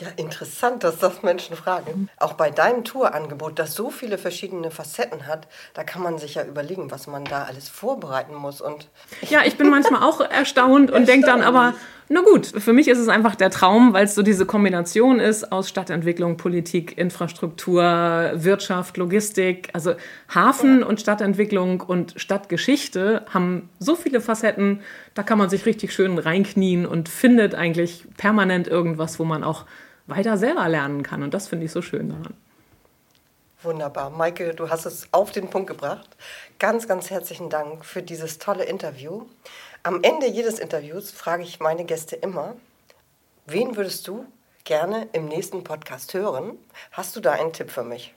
Ja, 0.00 0.08
interessant, 0.16 0.82
dass 0.82 0.98
das 0.98 1.22
Menschen 1.22 1.56
fragen. 1.56 2.08
Auch 2.16 2.32
bei 2.32 2.50
deinem 2.50 2.84
Tourangebot, 2.84 3.58
das 3.58 3.74
so 3.74 3.90
viele 3.90 4.16
verschiedene 4.16 4.70
Facetten 4.70 5.26
hat, 5.26 5.46
da 5.74 5.84
kann 5.84 6.02
man 6.02 6.16
sich 6.16 6.36
ja 6.36 6.44
überlegen, 6.44 6.90
was 6.90 7.06
man 7.06 7.24
da 7.24 7.44
alles 7.44 7.68
vorbereiten 7.68 8.34
muss. 8.34 8.62
Und 8.62 8.88
ja, 9.28 9.40
ich 9.44 9.58
bin 9.58 9.68
manchmal 9.68 10.02
auch 10.02 10.20
erstaunt 10.30 10.90
und 10.90 11.06
denke 11.06 11.26
dann 11.26 11.42
aber, 11.42 11.74
na 12.08 12.22
gut, 12.22 12.46
für 12.46 12.72
mich 12.72 12.88
ist 12.88 12.98
es 12.98 13.08
einfach 13.08 13.36
der 13.36 13.50
Traum, 13.50 13.92
weil 13.92 14.06
es 14.06 14.14
so 14.14 14.22
diese 14.22 14.46
Kombination 14.46 15.20
ist 15.20 15.52
aus 15.52 15.68
Stadtentwicklung, 15.68 16.38
Politik, 16.38 16.98
Infrastruktur, 16.98 17.82
Wirtschaft, 18.34 18.96
Logistik. 18.96 19.68
Also 19.74 19.94
Hafen 20.34 20.82
und 20.82 21.00
Stadtentwicklung 21.00 21.82
und 21.82 22.14
Stadtgeschichte 22.16 23.26
haben 23.32 23.68
so 23.78 23.94
viele 23.94 24.20
Facetten, 24.20 24.80
da 25.14 25.22
kann 25.22 25.38
man 25.38 25.50
sich 25.50 25.66
richtig 25.66 25.92
schön 25.92 26.18
reinknien 26.18 26.86
und 26.86 27.08
findet 27.08 27.54
eigentlich 27.54 28.06
permanent 28.16 28.66
irgendwas, 28.66 29.18
wo 29.18 29.24
man 29.24 29.44
auch 29.44 29.66
weiter 30.10 30.36
selber 30.36 30.68
lernen 30.68 31.02
kann. 31.02 31.22
Und 31.22 31.34
das 31.34 31.48
finde 31.48 31.66
ich 31.66 31.72
so 31.72 31.82
schön 31.82 32.08
daran. 32.10 32.34
Wunderbar. 33.62 34.10
Maike, 34.10 34.54
du 34.54 34.70
hast 34.70 34.86
es 34.86 35.08
auf 35.12 35.32
den 35.32 35.48
Punkt 35.50 35.68
gebracht. 35.68 36.08
Ganz, 36.58 36.88
ganz 36.88 37.10
herzlichen 37.10 37.50
Dank 37.50 37.84
für 37.84 38.02
dieses 38.02 38.38
tolle 38.38 38.64
Interview. 38.64 39.26
Am 39.82 40.02
Ende 40.02 40.26
jedes 40.28 40.58
Interviews 40.58 41.10
frage 41.10 41.42
ich 41.42 41.60
meine 41.60 41.84
Gäste 41.84 42.16
immer, 42.16 42.54
wen 43.46 43.76
würdest 43.76 44.08
du 44.08 44.24
gerne 44.64 45.08
im 45.12 45.26
nächsten 45.26 45.62
Podcast 45.62 46.14
hören? 46.14 46.52
Hast 46.92 47.16
du 47.16 47.20
da 47.20 47.32
einen 47.32 47.52
Tipp 47.52 47.70
für 47.70 47.84
mich? 47.84 48.14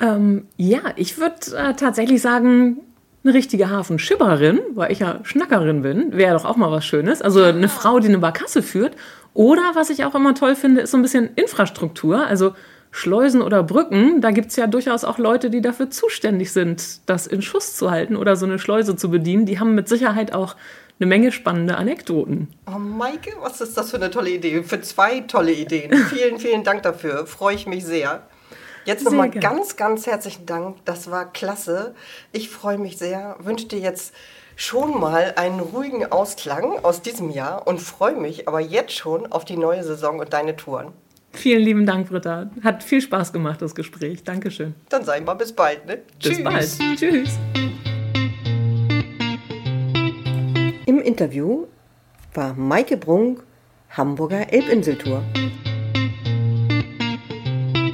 Ähm, 0.00 0.48
ja, 0.56 0.80
ich 0.96 1.18
würde 1.18 1.56
äh, 1.56 1.74
tatsächlich 1.74 2.20
sagen, 2.20 2.80
eine 3.24 3.34
richtige 3.34 3.70
Hafenschipperin, 3.70 4.60
weil 4.74 4.92
ich 4.92 5.00
ja 5.00 5.20
Schnackerin 5.24 5.82
bin, 5.82 6.16
wäre 6.16 6.34
doch 6.34 6.44
auch 6.44 6.56
mal 6.56 6.70
was 6.70 6.84
Schönes. 6.84 7.22
Also 7.22 7.42
eine 7.42 7.68
Frau, 7.68 7.98
die 7.98 8.08
eine 8.08 8.18
Barkasse 8.18 8.62
führt. 8.62 8.94
Oder 9.36 9.72
was 9.74 9.90
ich 9.90 10.06
auch 10.06 10.14
immer 10.14 10.34
toll 10.34 10.56
finde, 10.56 10.80
ist 10.80 10.92
so 10.92 10.96
ein 10.96 11.02
bisschen 11.02 11.28
Infrastruktur. 11.36 12.26
Also 12.26 12.54
Schleusen 12.90 13.42
oder 13.42 13.62
Brücken, 13.62 14.22
da 14.22 14.30
gibt 14.30 14.48
es 14.48 14.56
ja 14.56 14.66
durchaus 14.66 15.04
auch 15.04 15.18
Leute, 15.18 15.50
die 15.50 15.60
dafür 15.60 15.90
zuständig 15.90 16.52
sind, 16.52 17.00
das 17.04 17.26
in 17.26 17.42
Schuss 17.42 17.76
zu 17.76 17.90
halten 17.90 18.16
oder 18.16 18.36
so 18.36 18.46
eine 18.46 18.58
Schleuse 18.58 18.96
zu 18.96 19.10
bedienen. 19.10 19.44
Die 19.44 19.60
haben 19.60 19.74
mit 19.74 19.90
Sicherheit 19.90 20.32
auch 20.32 20.56
eine 20.98 21.06
Menge 21.06 21.32
spannende 21.32 21.76
Anekdoten. 21.76 22.48
Oh, 22.66 22.78
Maike, 22.78 23.34
was 23.42 23.60
ist 23.60 23.76
das 23.76 23.90
für 23.90 23.98
eine 23.98 24.10
tolle 24.10 24.30
Idee? 24.30 24.62
Für 24.62 24.80
zwei 24.80 25.20
tolle 25.20 25.52
Ideen. 25.52 25.92
vielen, 26.10 26.38
vielen 26.38 26.64
Dank 26.64 26.82
dafür. 26.82 27.26
Freue 27.26 27.56
ich 27.56 27.66
mich 27.66 27.84
sehr. 27.84 28.22
Jetzt 28.86 29.04
nochmal 29.04 29.28
ganz, 29.28 29.76
ganz 29.76 30.06
herzlichen 30.06 30.46
Dank. 30.46 30.78
Das 30.86 31.10
war 31.10 31.30
klasse. 31.30 31.94
Ich 32.32 32.48
freue 32.48 32.78
mich 32.78 32.96
sehr. 32.96 33.36
Wünsche 33.40 33.66
dir 33.66 33.80
jetzt 33.80 34.14
schon 34.56 34.98
mal 34.98 35.34
einen 35.36 35.60
ruhigen 35.60 36.10
Ausklang 36.10 36.82
aus 36.82 37.02
diesem 37.02 37.30
Jahr 37.30 37.66
und 37.66 37.80
freue 37.80 38.16
mich 38.16 38.48
aber 38.48 38.60
jetzt 38.60 38.94
schon 38.94 39.30
auf 39.30 39.44
die 39.44 39.58
neue 39.58 39.84
Saison 39.84 40.18
und 40.18 40.32
deine 40.32 40.56
Touren. 40.56 40.92
Vielen 41.32 41.62
lieben 41.62 41.86
Dank, 41.86 42.08
Britta. 42.08 42.50
Hat 42.64 42.82
viel 42.82 43.02
Spaß 43.02 43.34
gemacht, 43.34 43.60
das 43.60 43.74
Gespräch. 43.74 44.24
Dankeschön. 44.24 44.74
Dann 44.88 45.04
sagen 45.04 45.26
wir 45.26 45.34
bis 45.34 45.52
bald. 45.52 45.84
Ne? 45.84 45.98
Bis 46.22 46.38
Tschüss. 46.38 46.42
bald. 46.42 46.98
Tschüss. 46.98 47.38
Im 50.86 51.00
Interview 51.00 51.66
war 52.32 52.54
Maike 52.54 52.96
Brunk, 52.96 53.42
Hamburger 53.90 54.50
Elbinseltour. 54.50 55.22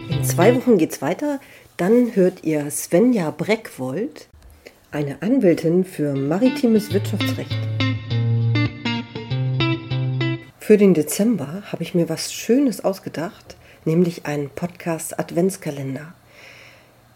In 0.08 0.24
zwei 0.24 0.54
Wochen 0.54 0.78
geht's 0.78 1.02
weiter. 1.02 1.40
Dann 1.76 2.14
hört 2.14 2.44
ihr 2.44 2.70
Svenja 2.70 3.32
Breckwold, 3.32 4.28
eine 4.92 5.22
Anwältin 5.22 5.84
für 5.84 6.14
maritimes 6.14 6.92
Wirtschaftsrecht. 6.92 7.56
Für 10.60 10.76
den 10.76 10.94
Dezember 10.94 11.62
habe 11.72 11.82
ich 11.82 11.94
mir 11.94 12.08
was 12.08 12.32
Schönes 12.32 12.84
ausgedacht, 12.84 13.56
nämlich 13.84 14.26
einen 14.26 14.50
Podcast 14.50 15.18
Adventskalender. 15.18 16.14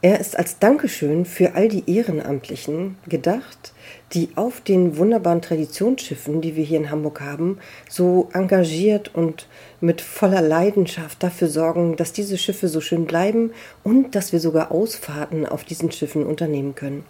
Er 0.03 0.21
ist 0.21 0.39
als 0.39 0.59
Dankeschön 0.59 1.25
für 1.25 1.55
all 1.55 1.69
die 1.69 1.91
Ehrenamtlichen 1.91 2.97
gedacht, 3.09 3.73
die 4.13 4.29
auf 4.37 4.61
den 4.61 4.99
wunderbaren 4.99 5.43
Traditionsschiffen, 5.43 6.41
die 6.41 6.55
wir 6.55 6.65
hier 6.65 6.79
in 6.79 6.91
Hamburg 6.91 7.21
haben, 7.21 7.59
so 7.89 8.29
engagiert 8.33 9.15
und 9.15 9.49
mit 9.81 10.01
voller 10.01 10.43
Leidenschaft 10.43 11.23
dafür 11.23 11.49
sorgen, 11.49 11.97
dass 11.97 12.13
diese 12.13 12.39
Schiffe 12.39 12.69
so 12.69 12.81
schön 12.81 13.07
bleiben 13.07 13.53
und 13.85 14.15
dass 14.15 14.33
wir 14.33 14.41
sogar 14.41 14.71
Ausfahrten 14.71 15.45
auf 15.45 15.65
diesen 15.65 15.91
Schiffen 15.91 16.25
unternehmen 16.25 16.75
können. 16.75 17.05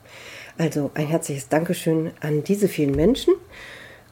Also 0.58 0.90
ein 0.94 1.06
herzliches 1.06 1.48
Dankeschön 1.48 2.12
an 2.20 2.42
diese 2.42 2.68
vielen 2.68 2.94
Menschen. 2.94 3.34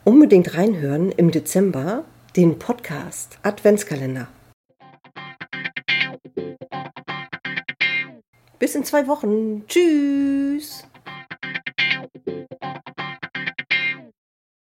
Unbedingt 0.04 0.54
reinhören 0.54 1.10
im 1.12 1.30
Dezember 1.30 2.04
den 2.36 2.58
Podcast 2.58 3.38
Adventskalender. 3.42 4.28
Bis 8.58 8.74
in 8.74 8.84
zwei 8.84 9.06
Wochen. 9.06 9.66
Tschüss. 9.66 10.84